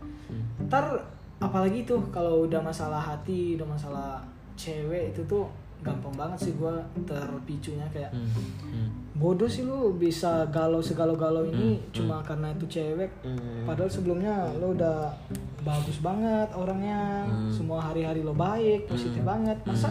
[0.67, 1.03] Ntar
[1.37, 4.25] apalagi tuh kalau udah masalah hati udah masalah
[4.57, 5.45] cewek itu tuh
[5.81, 6.75] gampang banget sih gue
[7.07, 13.09] terpicunya kayak Hmm, hmm, bodoh sih lu bisa galau segalau-galau ini cuma karena itu cewek.
[13.63, 15.09] Padahal sebelumnya lo udah
[15.63, 19.57] bagus banget orangnya semua hari-hari lo baik positif banget.
[19.63, 19.89] Masa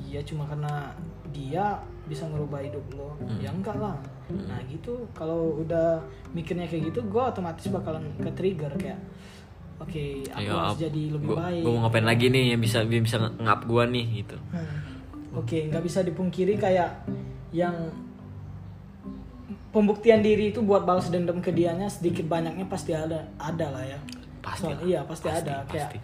[0.00, 0.88] iya cuma karena
[1.28, 3.98] dia bisa ngerubah hidup lo ya enggak lah.
[4.30, 5.04] Nah gitu.
[5.12, 9.00] Kalau udah mikirnya kayak gitu gue otomatis bakalan ke trigger kayak
[9.76, 11.60] oke aku Ayo, harus jadi lebih Gua- baik.
[11.60, 14.38] gua mau ngapain lagi nih yang bisa yang bisa ngap gua nih gitu.
[14.48, 15.01] Hmm.
[15.32, 16.92] Oke, nggak bisa dipungkiri kayak
[17.52, 17.72] yang
[19.72, 23.98] pembuktian diri itu buat balas dendam ke dianya sedikit banyaknya pasti ada, ada lah ya.
[24.44, 24.80] Pasti lah.
[24.84, 25.98] iya pasti, Pasti, ada kayak pasti.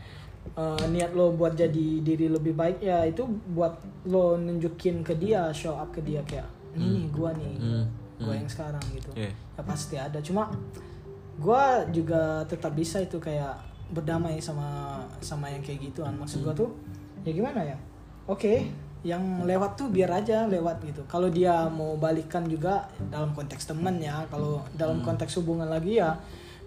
[0.57, 3.77] eh, niat lo buat jadi diri lebih baik ya itu buat
[4.09, 7.85] lo nunjukin ke dia, show up ke dia kayak ini nih gua nih, Hmm,
[8.17, 9.11] gua yang sekarang gitu.
[9.12, 9.33] Iya.
[9.35, 10.19] Ya pasti ada.
[10.23, 10.49] Cuma
[11.37, 13.53] gua juga tetap bisa itu kayak
[13.93, 16.17] berdamai sama sama yang kayak gituan.
[16.17, 16.71] Maksud gua tuh
[17.27, 17.77] ya gimana ya?
[18.29, 18.69] Oke,
[19.07, 21.03] yang lewat tuh biar aja lewat gitu.
[21.07, 26.19] Kalau dia mau balikan juga dalam konteks temen ya, kalau dalam konteks hubungan lagi ya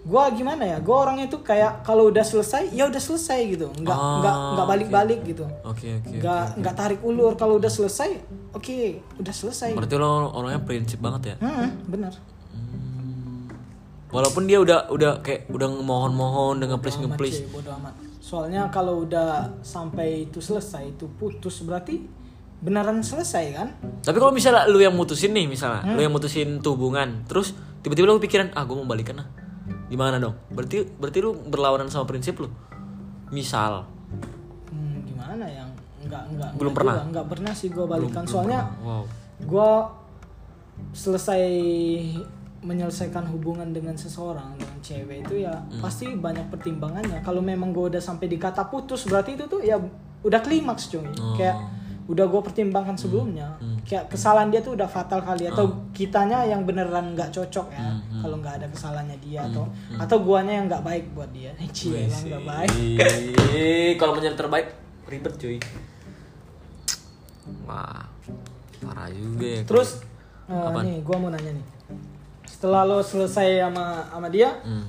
[0.02, 0.78] gua gimana ya?
[0.82, 3.70] Gua orangnya tuh kayak kalau udah selesai ya udah selesai gitu.
[3.70, 5.46] Nggak Ah, nggak nggak balik-balik gitu.
[5.62, 6.18] Oke oke.
[6.18, 8.18] Nggak nggak tarik ulur kalau udah selesai.
[8.52, 9.72] Oke, udah selesai.
[9.72, 11.36] Berarti lo orangnya prinsip banget ya.
[11.40, 12.12] Hmm, benar.
[14.12, 16.76] walaupun dia udah udah kayak udah mohon-mohon dengan
[17.16, 17.96] please bodo amat.
[18.20, 22.04] Soalnya kalau udah sampai itu selesai itu putus berarti
[22.62, 23.68] beneran selesai kan?
[24.00, 25.94] tapi kalau misalnya lu yang mutusin nih misalnya Hmm.
[25.94, 29.26] lu yang mutusin hubungan terus tiba-tiba lu pikiran ah gue mau balikan lah
[29.88, 32.48] gimana dong berarti berarti lu berlawanan sama prinsip lu
[33.28, 33.84] misal
[34.68, 35.68] Hmm, gimana yang
[36.00, 36.94] enggak enggak Belum enggak pernah?
[36.94, 39.04] juga, enggak pernah sih gue balikan soalnya wow
[39.38, 39.70] gue
[40.92, 41.42] selesai
[42.62, 45.82] menyelesaikan hubungan dengan seseorang dengan cewek itu ya Hmm.
[45.82, 49.82] pasti banyak pertimbangannya kalau memang gue udah sampai di kata putus berarti itu tuh ya
[50.22, 51.34] udah klimaks cuy Oh.
[51.34, 51.58] kayak
[52.12, 53.56] udah gue pertimbangkan sebelumnya
[53.88, 55.64] kayak kesalahan dia tuh udah fatal kali atau
[55.96, 57.88] kitanya yang beneran nggak cocok ya
[58.20, 59.64] kalau nggak ada kesalahannya dia atau
[59.96, 61.56] atau guanya yang nggak baik buat dia.
[61.72, 62.96] Cie, emang nggak baik.
[63.96, 64.66] kalau mencari terbaik
[65.08, 65.56] ribet cuy.
[67.64, 68.04] Wah
[68.82, 70.02] parah juga ya terus
[70.50, 71.66] eh, nih gue mau nanya nih.
[72.44, 74.84] Setelah lo selesai sama sama dia Hmm.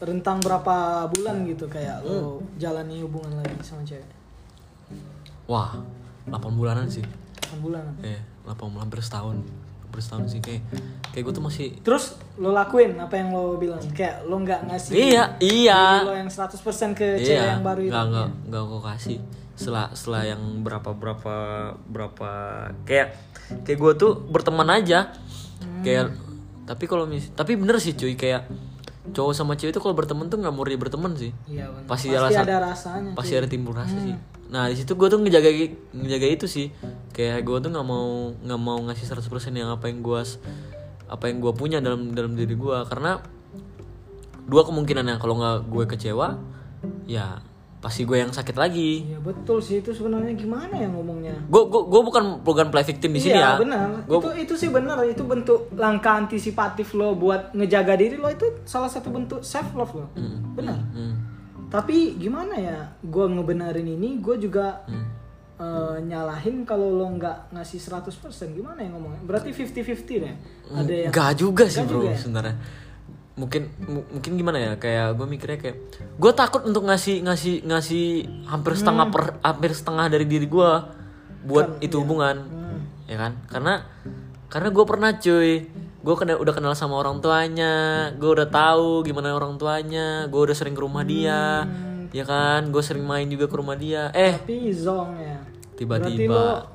[0.00, 4.08] rentang berapa bulan gitu kayak lo jalani hubungan lagi sama cewek?
[5.44, 5.76] Wah
[6.28, 7.04] 8 bulanan sih.
[7.52, 9.40] 8 bulan eh 8 bulan hampir setahun.
[9.84, 10.62] Hampir setahun sih kayak
[11.14, 13.80] kayak gue tuh masih terus lo lakuin apa yang lo bilang?
[13.94, 16.02] Kayak lo nggak ngasih iya iya.
[16.02, 16.58] lo yang 100%
[16.98, 17.92] ke cewek yang baru itu?
[17.92, 19.18] nggak nggak nggak gue kasih.
[19.54, 21.34] Setelah setelah yang berapa berapa
[21.86, 22.30] berapa
[22.82, 23.08] kayak
[23.62, 25.14] kayak gue tuh berteman aja.
[25.84, 26.16] Kayak
[26.64, 28.48] tapi kalau mis tapi bener sih cuy kayak
[29.12, 31.32] cowok sama cewek itu kalau berteman tuh nggak mau dia berteman sih.
[31.44, 31.84] Iya bener.
[31.84, 34.16] pasti, pasti alasan ada rasanya pasti ada timbul rasa sih.
[34.48, 35.50] Nah di situ gue tuh ngejaga
[35.92, 36.66] ngejaga itu sih.
[37.12, 40.20] Kayak gue tuh nggak mau nggak mau ngasih 100% yang apa yang gue
[41.04, 43.20] apa yang gue punya dalam dalam diri gue karena
[44.44, 46.40] dua kemungkinannya kalau nggak gue kecewa
[47.04, 47.40] ya
[47.84, 49.04] pasti gue yang sakit lagi.
[49.04, 49.78] Iya betul sih.
[49.78, 51.36] Itu sebenarnya gimana ya ngomongnya?
[51.44, 53.60] Gue gue gue bukan bukan play victim di sini iya ya.
[53.60, 53.86] benar.
[54.02, 54.96] Gua- itu itu sih benar.
[55.04, 58.26] Itu bentuk langkah antisipatif lo buat ngejaga diri lo.
[58.26, 60.06] Itu salah satu bentuk self love lo
[60.54, 60.80] benar.
[60.90, 61.14] Hmm.
[61.66, 62.78] tapi gimana ya?
[63.00, 65.04] Gue ngebenerin ini gue juga Hmm.
[65.54, 68.10] eh, nyalahin kalau lo nggak ngasih 100%
[68.50, 69.20] gimana ya ngomongnya?
[69.22, 70.34] Berarti 50-50 deh.
[70.72, 72.16] Ada yang Gak juga sih Nggak bro juga ya?
[72.16, 72.54] sebenarnya
[73.34, 75.76] mungkin mu- mungkin gimana ya kayak gue mikirnya kayak
[76.14, 78.06] gue takut untuk ngasih ngasih ngasih
[78.44, 79.12] hampir setengah Hmm.
[79.12, 80.70] per hampir setengah dari diri gue
[81.42, 82.78] buat itu hubungan Hmm.
[83.04, 83.74] ya kan karena
[84.46, 85.66] karena gue pernah cuy
[85.98, 87.74] gue kena udah kenal sama orang tuanya
[88.14, 92.06] gue udah tahu gimana orang tuanya gue udah sering ke rumah dia Hmm.
[92.10, 95.38] ya kan gue sering main juga ke rumah dia eh tapi zong ya
[95.74, 96.70] Tiba-tiba.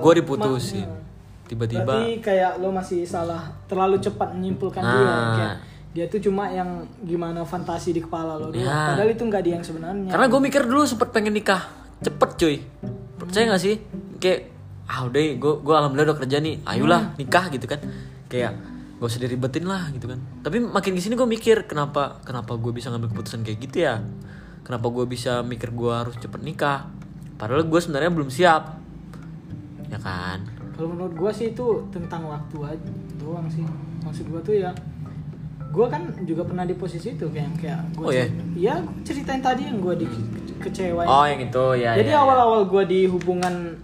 [0.00, 0.96] Gue diputusin Ma-
[1.44, 4.94] tiba-tiba Berarti kayak lo masih salah terlalu cepat menyimpulkan Nah.
[4.94, 5.56] dia kayak
[5.90, 8.62] dia tuh cuma yang gimana fantasi di kepala lo doang.
[8.62, 8.94] Ya.
[8.94, 10.10] Padahal itu nggak dia yang sebenarnya.
[10.14, 11.66] Karena gue mikir dulu sempet pengen nikah
[12.00, 12.56] cepet cuy
[13.20, 13.76] Percaya gak sih?
[14.16, 14.48] Kayak
[14.90, 17.78] ah udah gue gue alhamdulillah udah kerja nih ayolah nikah gitu kan
[18.26, 18.58] kayak
[18.98, 22.74] gak usah diribetin lah gitu kan tapi makin ke sini gue mikir kenapa kenapa gue
[22.74, 24.02] bisa ngambil keputusan kayak gitu ya
[24.66, 26.90] kenapa gue bisa mikir gue harus cepet nikah
[27.38, 28.82] padahal gue sebenarnya belum siap
[29.94, 30.42] ya kan
[30.74, 32.88] Kalau menurut gue sih itu tentang waktu aja
[33.20, 33.60] doang sih.
[34.00, 34.72] Maksud gue tuh ya
[35.70, 38.26] gue kan juga pernah di posisi itu kayak kayak gue Oh, iya?
[38.52, 40.06] iya gua ceritain tadi yang gue di
[40.58, 42.20] kecewain oh yang itu ya jadi ya, ya.
[42.20, 43.78] awal-awal gue di hubungan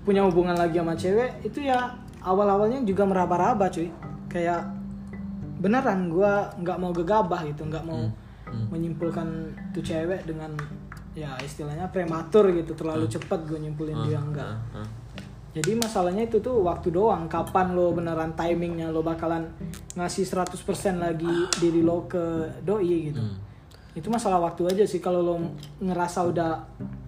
[0.00, 3.90] punya hubungan lagi sama cewek itu ya awal-awalnya juga meraba-raba cuy
[4.26, 4.62] kayak
[5.56, 8.08] beneran gue nggak mau gegabah gitu nggak mau
[8.44, 8.70] Hmm.
[8.70, 9.26] menyimpulkan
[9.72, 10.54] tuh cewek dengan
[11.10, 13.14] ya istilahnya prematur gitu terlalu Hmm.
[13.18, 14.86] cepat gue nyimpulin dia enggak Hah?
[15.54, 19.46] Jadi masalahnya itu tuh waktu doang kapan lo beneran timingnya lo bakalan
[19.92, 20.50] ngasih 100%
[20.98, 22.20] lagi diri lo ke
[22.60, 23.38] doi gitu Hmm.
[23.94, 25.34] itu masalah waktu aja sih kalau lo
[25.78, 26.58] ngerasa udah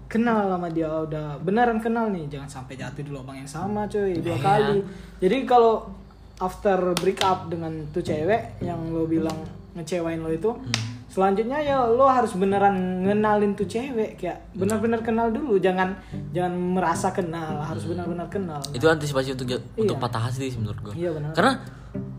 [0.07, 4.15] kenal sama dia udah beneran kenal nih jangan sampai jatuh di lubang yang sama cuy
[4.17, 4.41] dua Iya.
[4.41, 4.77] kali
[5.19, 5.91] jadi kalau
[6.39, 9.35] after break up dengan tuh cewek yang lo bilang
[9.75, 10.96] ngecewain lo itu Hmm.
[11.17, 15.57] Selanjutnya ya lo harus beneran ngenalin tuh cewek kayak benar-benar kenal dulu.
[15.57, 15.97] Jangan
[16.31, 18.61] jangan merasa kenal harus benar-benar kenal.
[18.71, 20.05] Itu antisipasi untuk ja- untuk Iya.
[20.05, 21.53] patah hati sih menurut gue iya benar karena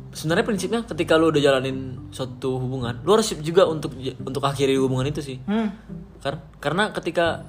[0.10, 1.78] sebenarnya prinsipnya ketika lu udah jalanin
[2.10, 5.38] suatu hubungan lu harus siap juga untuk untuk akhiri hubungan itu sih.
[5.44, 5.70] Hmm.
[6.18, 7.46] Kar- karena ketika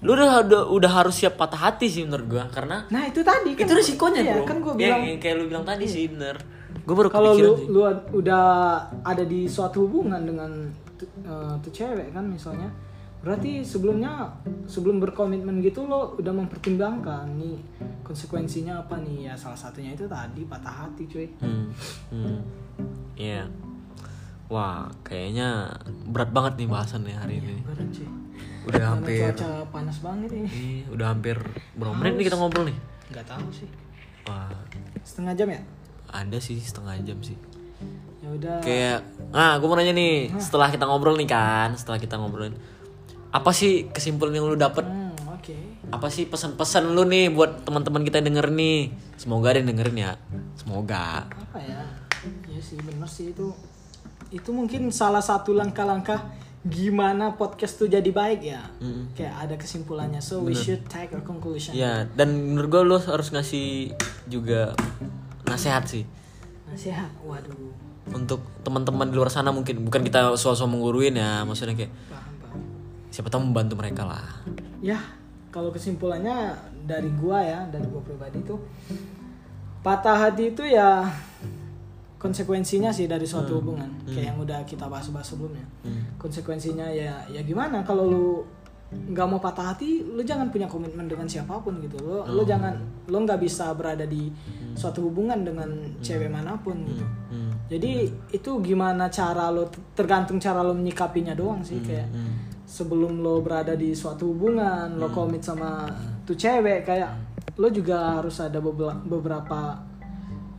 [0.00, 3.52] lu udah, udah udah harus siap patah hati sih menurut gua karena nah itu tadi
[3.52, 4.44] kan itu resikonya iya, bro.
[4.44, 6.36] kan gue Yang- bilang yang kayak lu bilang tadi sih bener.
[6.80, 7.66] Gue baru kalau lu sih.
[7.68, 7.80] lu
[8.16, 8.44] udah
[9.04, 10.50] ada di suatu hubungan dengan
[11.60, 12.68] tuh cewek kan misalnya.
[13.20, 14.32] Berarti sebelumnya
[14.64, 17.60] sebelum berkomitmen gitu lo udah mempertimbangkan nih
[18.00, 19.28] konsekuensinya apa nih?
[19.28, 21.28] Ya salah satunya itu tadi patah hati cuy.
[21.40, 21.68] Hmm
[22.08, 22.38] hmm.
[23.20, 23.44] Iya.
[24.48, 25.68] Wah kayaknya
[26.08, 27.60] berat banget nih bahasannya hari ini.
[27.60, 28.08] berat cuy.
[28.60, 30.48] Udah Karena hampir cuaca panas banget ini.
[30.48, 31.36] Ih, udah hampir
[31.76, 32.78] berapa menit nih kita ngobrol nih?
[33.12, 33.68] Nggak tahu sih.
[34.28, 34.48] Wah.
[35.04, 35.60] Setengah jam ya?
[36.08, 37.36] Ada sih setengah jam sih
[38.20, 38.56] ya udah.
[38.60, 38.98] Kayak
[39.32, 40.32] ah gue mau nanya nih.
[40.36, 42.54] Setelah kita ngobrol nih kan setelah kita ngobrolin
[43.30, 44.82] apa sih kesimpulan yang lu dapet?
[44.82, 45.54] Hmm, oke.
[45.94, 48.90] Apa sih pesan-pesan lu nih buat teman-teman kita yang denger nih?
[49.14, 50.12] Semoga ada yang dengerin ya.
[50.58, 51.30] Semoga.
[51.30, 51.82] Apa ya?
[52.50, 53.54] Ya sih bener sih itu.
[54.34, 56.26] Itu mungkin salah satu langkah-langkah
[56.60, 58.66] gimana podcast tuh jadi baik ya.
[59.14, 60.18] Kayak ada kesimpulannya.
[60.18, 61.78] So we should take a conclusion.
[61.78, 63.94] Ya dan menurut gue lu harus ngasih
[64.26, 64.74] juga
[65.46, 66.02] nasihat sih.
[66.66, 67.14] Nasihat?
[67.22, 69.86] Waduh untuk teman-teman di luar sana mungkin.
[69.86, 72.60] Bukan kita suasana mengguruin ya maksudnya kayak paham paham.
[73.10, 74.26] siapa tahu membantu mereka lah.
[74.82, 74.98] Ya
[75.50, 76.54] kalau kesimpulannya
[76.86, 78.58] dari gua ya dari gua pribadi tuh
[79.80, 81.08] patah hati itu ya
[82.20, 83.88] konsekuensinya sih dari suatu hubungan.
[84.04, 85.64] Kayak yang udah kita bahas-bahas sebelumnya.
[86.20, 87.80] Konsekuensinya ya ya gimana?
[87.80, 88.26] Kalau lu
[88.90, 91.96] nggak mau patah hati lu jangan punya komitmen dengan siapa pun gitu.
[92.04, 92.76] Lo lo jangan
[93.08, 94.28] lo nggak bisa berada di
[94.76, 95.70] suatu hubungan dengan
[96.04, 97.06] cewek mana pun gitu.
[97.32, 97.49] Hmm.
[97.70, 102.10] Jadi itu gimana cara lo tergantung cara lo menyikapinya doang sih kayak
[102.66, 105.86] sebelum lo berada di suatu hubungan lo komit sama
[106.26, 107.10] tuh cewek kayak
[107.54, 108.58] lo juga harus ada
[109.06, 109.78] beberapa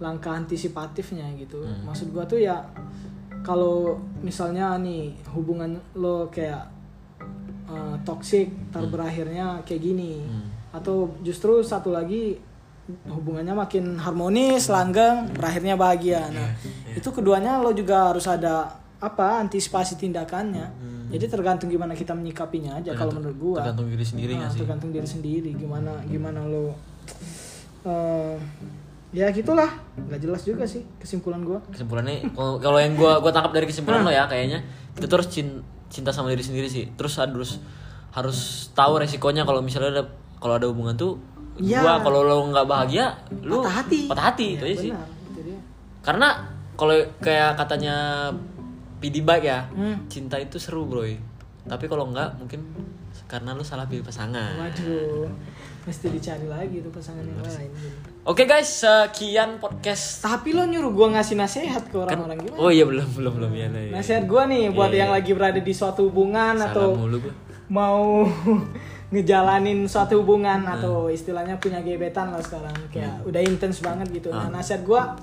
[0.01, 1.61] langkah antisipatifnya gitu.
[1.85, 2.57] Maksud gua tuh ya
[3.45, 6.65] kalau misalnya nih hubungan lo kayak
[7.69, 10.21] uh, toxic tar berakhirnya kayak gini
[10.71, 12.37] atau justru satu lagi
[13.05, 16.27] hubungannya makin harmonis langgeng berakhirnya bahagia.
[16.29, 16.53] Nah
[16.91, 18.67] itu keduanya lo juga harus ada
[19.01, 20.67] apa antisipasi tindakannya.
[21.11, 23.57] Jadi tergantung gimana kita menyikapinya aja kalau menurut gua.
[23.59, 24.63] tergantung diri sendiri Nah, sih?
[24.63, 26.71] tergantung diri sendiri gimana gimana lo
[27.83, 28.35] eh,
[29.11, 29.67] ya gitulah.
[29.97, 31.59] Nggak jelas juga sih kesimpulan gua.
[31.67, 34.63] Kesimpulannya kalau kalau yang gua gua tangkap dari kesimpulan lo ya kayaknya
[34.95, 36.87] kita harus cin- cinta sama diri sendiri sih.
[36.95, 37.59] Terus harus
[38.11, 38.39] harus
[38.71, 40.03] tahu resikonya kalau misalnya ada
[40.39, 41.19] kalau ada hubungan tuh
[41.61, 41.79] Iya.
[41.79, 43.05] gua kalau lo nggak bahagia
[43.39, 43.99] lu patah hati.
[44.09, 44.91] patah hati itu aja sih.
[44.91, 45.59] itu dia.
[46.01, 46.27] Karena
[46.73, 47.95] kalau kayak katanya
[48.97, 50.05] PD Bike ya Hmm.
[50.07, 51.05] cinta itu seru bro
[51.61, 52.65] tapi kalau nggak mungkin
[53.29, 54.57] karena lu salah pilih pasangan.
[54.57, 55.29] Waduh
[55.81, 57.69] mesti dicari lagi tuh pasangan yang lain.
[58.21, 60.21] Oke guys sekian podcast.
[60.21, 62.59] Tapi lo nyuruh gua ngasih nasihat ke orang-orang gimana?
[62.59, 63.89] Oh iya belum belum belum ya ya.
[63.91, 67.33] nasihat gua nih buat yang lagi berada di suatu hubungan Salah atau mulu gua.
[67.67, 68.25] mau
[69.11, 70.79] ngejalanin suatu hubungan Nah.
[70.79, 73.27] atau istilahnya punya gebetan lah sekarang kayak Hmm.
[73.27, 74.31] udah intens banget gitu.
[74.31, 75.19] Nah, nasihat gua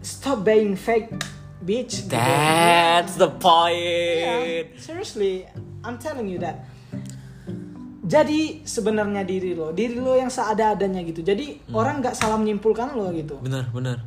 [0.00, 1.12] stop being fake
[1.60, 2.02] bitch.
[2.02, 2.10] gitu.
[2.10, 4.66] That's the Yeah, point.
[4.74, 5.46] seriously,
[5.80, 6.64] I'm telling you that.
[8.02, 11.22] Jadi sebenarnya diri lo, diri lo yang seada-adanya gitu.
[11.22, 11.76] Jadi Hmm.
[11.76, 13.38] orang nggak salah menyimpulkan lo gitu.
[13.38, 14.02] Bener bener.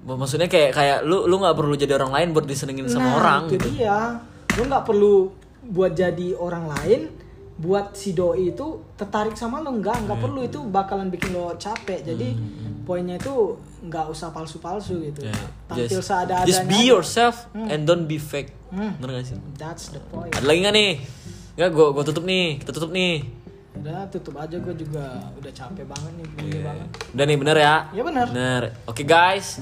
[0.00, 3.42] Maksudnya kayak kayak lu lu nggak perlu jadi orang lain buat disenengin sama Nah, orang
[3.46, 3.68] itu gitu.
[3.78, 4.18] dia.
[4.58, 5.30] Lo nggak perlu
[5.70, 7.00] buat jadi orang lain
[7.60, 10.24] buat si doi itu tertarik sama lo nggak nggak Iya.
[10.24, 13.52] perlu itu bakalan bikin lo capek jadi Hmm, poinnya itu
[13.82, 15.36] nggak usah palsu-palsu gitu Ya,
[15.66, 18.56] tampil just, seadanya just be yourself and don't be fake.
[18.68, 18.96] Hmm.
[18.96, 19.36] Bener gak sih?
[19.54, 20.90] that's the point Ada lagi nggak nih?
[21.52, 22.56] Nggak, gua gua tutup nih.
[22.56, 23.14] Kita tutup nih.
[23.72, 26.62] udah tutup aja gue juga udah capek banget nih Iya.
[26.64, 27.76] banget Udah nih bener ya?
[27.90, 28.62] ya benar Bener.
[28.84, 29.60] Oke guys,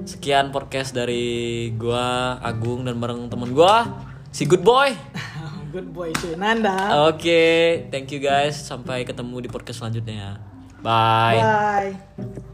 [0.00, 1.26] sekian podcast dari
[1.72, 3.84] gua Agung dan bareng temen gua
[4.28, 4.94] si Good Boy.
[5.72, 8.60] good boy Nanda Oke, thank you guys.
[8.60, 10.32] Sampai ketemu di podcast selanjutnya ya.
[10.84, 11.40] Bye.
[11.40, 12.51] bye